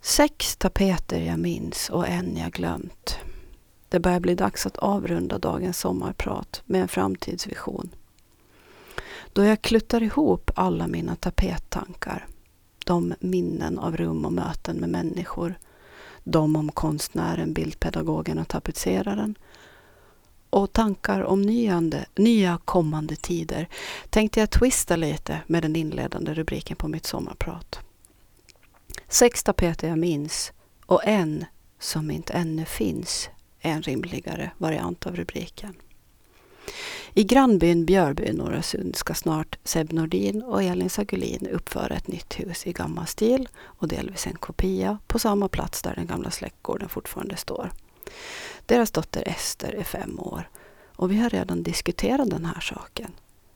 Sex 0.00 0.56
tapeter 0.56 1.20
jag 1.20 1.38
minns 1.38 1.90
och 1.90 2.08
en 2.08 2.36
jag 2.36 2.52
glömt. 2.52 3.18
Det 3.88 4.00
börjar 4.00 4.20
bli 4.20 4.34
dags 4.34 4.66
att 4.66 4.76
avrunda 4.76 5.38
dagens 5.38 5.78
sommarprat 5.78 6.62
med 6.66 6.82
en 6.82 6.88
framtidsvision. 6.88 7.90
Då 9.32 9.44
jag 9.44 9.62
kluttar 9.62 10.02
ihop 10.02 10.50
alla 10.54 10.86
mina 10.86 11.16
tapettankar, 11.16 12.26
de 12.86 13.14
minnen 13.20 13.78
av 13.78 13.96
rum 13.96 14.24
och 14.24 14.32
möten 14.32 14.76
med 14.76 14.88
människor, 14.88 15.58
de 16.24 16.56
om 16.56 16.72
konstnären, 16.72 17.52
bildpedagogen 17.52 18.38
och 18.38 18.48
tapetseraren 18.48 19.34
och 20.50 20.72
tankar 20.72 21.20
om 21.20 21.42
nyande, 21.42 22.06
nya 22.16 22.58
kommande 22.64 23.16
tider 23.16 23.68
tänkte 24.10 24.40
jag 24.40 24.50
twista 24.50 24.96
lite 24.96 25.40
med 25.46 25.62
den 25.62 25.76
inledande 25.76 26.34
rubriken 26.34 26.76
på 26.76 26.88
mitt 26.88 27.06
sommarprat. 27.06 27.78
Sex 29.08 29.42
tapeter 29.42 29.88
jag 29.88 29.98
minns 29.98 30.52
och 30.86 31.04
en 31.04 31.44
som 31.78 32.10
inte 32.10 32.32
ännu 32.32 32.64
finns 32.64 33.28
är 33.60 33.70
en 33.70 33.82
rimligare 33.82 34.50
variant 34.58 35.06
av 35.06 35.16
rubriken. 35.16 35.74
I 37.14 37.24
grannbyn 37.24 37.86
Björby, 37.86 38.22
i 38.22 38.32
Norra 38.32 38.62
Sund 38.62 38.96
ska 38.96 39.14
snart 39.14 39.58
Seb 39.64 39.92
Nordin 39.92 40.42
och 40.42 40.62
Elin 40.62 40.90
Sagulin 40.90 41.46
uppföra 41.46 41.94
ett 41.94 42.08
nytt 42.08 42.40
hus 42.40 42.66
i 42.66 42.72
gammal 42.72 43.06
stil 43.06 43.48
och 43.62 43.88
delvis 43.88 44.26
en 44.26 44.36
kopia 44.36 44.98
på 45.06 45.18
samma 45.18 45.48
plats 45.48 45.82
där 45.82 45.94
den 45.94 46.06
gamla 46.06 46.30
släktgården 46.30 46.88
fortfarande 46.88 47.36
står. 47.36 47.70
Deras 48.66 48.90
dotter 48.90 49.28
Ester 49.28 49.74
är 49.74 49.84
fem 49.84 50.20
år 50.20 50.48
och 50.96 51.10
vi 51.10 51.18
har 51.18 51.30
redan 51.30 51.62
diskuterat 51.62 52.30
den 52.30 52.44
här 52.44 52.60
saken. 52.60 53.12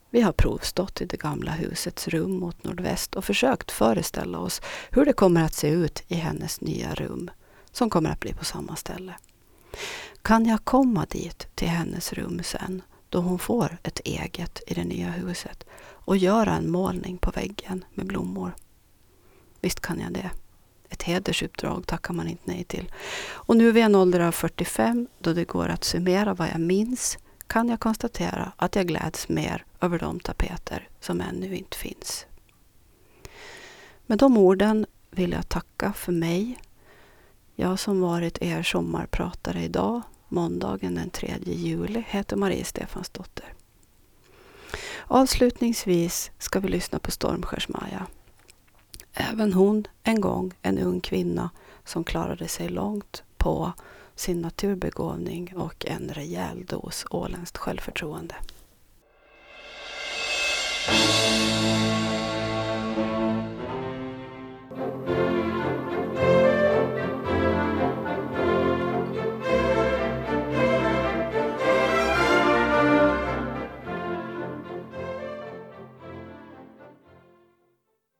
Vi 0.09 0.21
har 0.21 0.31
provstått 0.31 1.01
i 1.01 1.05
det 1.05 1.17
gamla 1.17 1.51
husets 1.51 2.07
rum 2.07 2.31
mot 2.31 2.63
nordväst 2.63 3.15
och 3.15 3.25
försökt 3.25 3.71
föreställa 3.71 4.39
oss 4.39 4.61
hur 4.91 5.05
det 5.05 5.13
kommer 5.13 5.43
att 5.43 5.53
se 5.53 5.69
ut 5.69 6.03
i 6.07 6.15
hennes 6.15 6.61
nya 6.61 6.93
rum, 6.93 7.31
som 7.71 7.89
kommer 7.89 8.09
att 8.09 8.19
bli 8.19 8.33
på 8.33 8.45
samma 8.45 8.75
ställe. 8.75 9.13
Kan 10.21 10.45
jag 10.45 10.65
komma 10.65 11.05
dit 11.09 11.47
till 11.55 11.67
hennes 11.67 12.13
rum 12.13 12.41
sen, 12.43 12.81
då 13.15 13.21
hon 13.21 13.39
får 13.39 13.77
ett 13.83 13.99
eget 13.99 14.63
i 14.67 14.73
det 14.73 14.83
nya 14.83 15.09
huset 15.09 15.63
och 15.79 16.17
göra 16.17 16.53
en 16.53 16.71
målning 16.71 17.17
på 17.17 17.31
väggen 17.31 17.85
med 17.93 18.05
blommor? 18.05 18.55
Visst 19.61 19.79
kan 19.79 19.99
jag 19.99 20.13
det. 20.13 20.31
Ett 20.89 21.03
hedersuppdrag 21.03 21.87
tackar 21.87 22.13
man 22.13 22.27
inte 22.27 22.43
nej 22.45 22.63
till. 22.63 22.91
Och 23.27 23.57
nu 23.57 23.71
vid 23.71 23.83
en 23.83 23.95
ålder 23.95 24.19
av 24.19 24.31
45, 24.31 25.07
då 25.19 25.33
det 25.33 25.45
går 25.45 25.69
att 25.69 25.83
summera 25.83 26.33
vad 26.33 26.49
jag 26.49 26.59
minns, 26.59 27.17
kan 27.47 27.69
jag 27.69 27.79
konstatera 27.79 28.51
att 28.55 28.75
jag 28.75 28.87
gläds 28.87 29.29
mer 29.29 29.65
över 29.81 29.99
de 29.99 30.19
tapeter 30.19 30.89
som 30.99 31.21
ännu 31.21 31.55
inte 31.55 31.77
finns. 31.77 32.25
Med 34.05 34.17
de 34.17 34.37
orden 34.37 34.85
vill 35.11 35.31
jag 35.31 35.49
tacka 35.49 35.93
för 35.93 36.11
mig. 36.11 36.59
Jag 37.55 37.79
som 37.79 38.01
varit 38.01 38.41
er 38.41 38.63
sommarpratare 38.63 39.63
idag, 39.63 40.01
måndagen 40.29 40.95
den 40.95 41.09
3 41.09 41.37
juli 41.45 42.05
heter 42.07 42.35
Marie 42.35 42.63
Stefansdotter. 42.63 43.53
Avslutningsvis 45.07 46.31
ska 46.37 46.59
vi 46.59 46.67
lyssna 46.67 46.99
på 46.99 47.11
Stormskärs-Maja. 47.11 48.07
Även 49.13 49.53
hon 49.53 49.87
en 50.03 50.21
gång 50.21 50.53
en 50.61 50.79
ung 50.79 51.01
kvinna 51.01 51.49
som 51.83 52.03
klarade 52.03 52.47
sig 52.47 52.69
långt 52.69 53.23
på 53.37 53.73
sin 54.15 54.41
naturbegåvning 54.41 55.53
och 55.55 55.85
en 55.85 56.09
rejäl 56.09 56.65
dos 56.65 57.05
åländskt 57.09 57.57
självförtroende. 57.57 58.35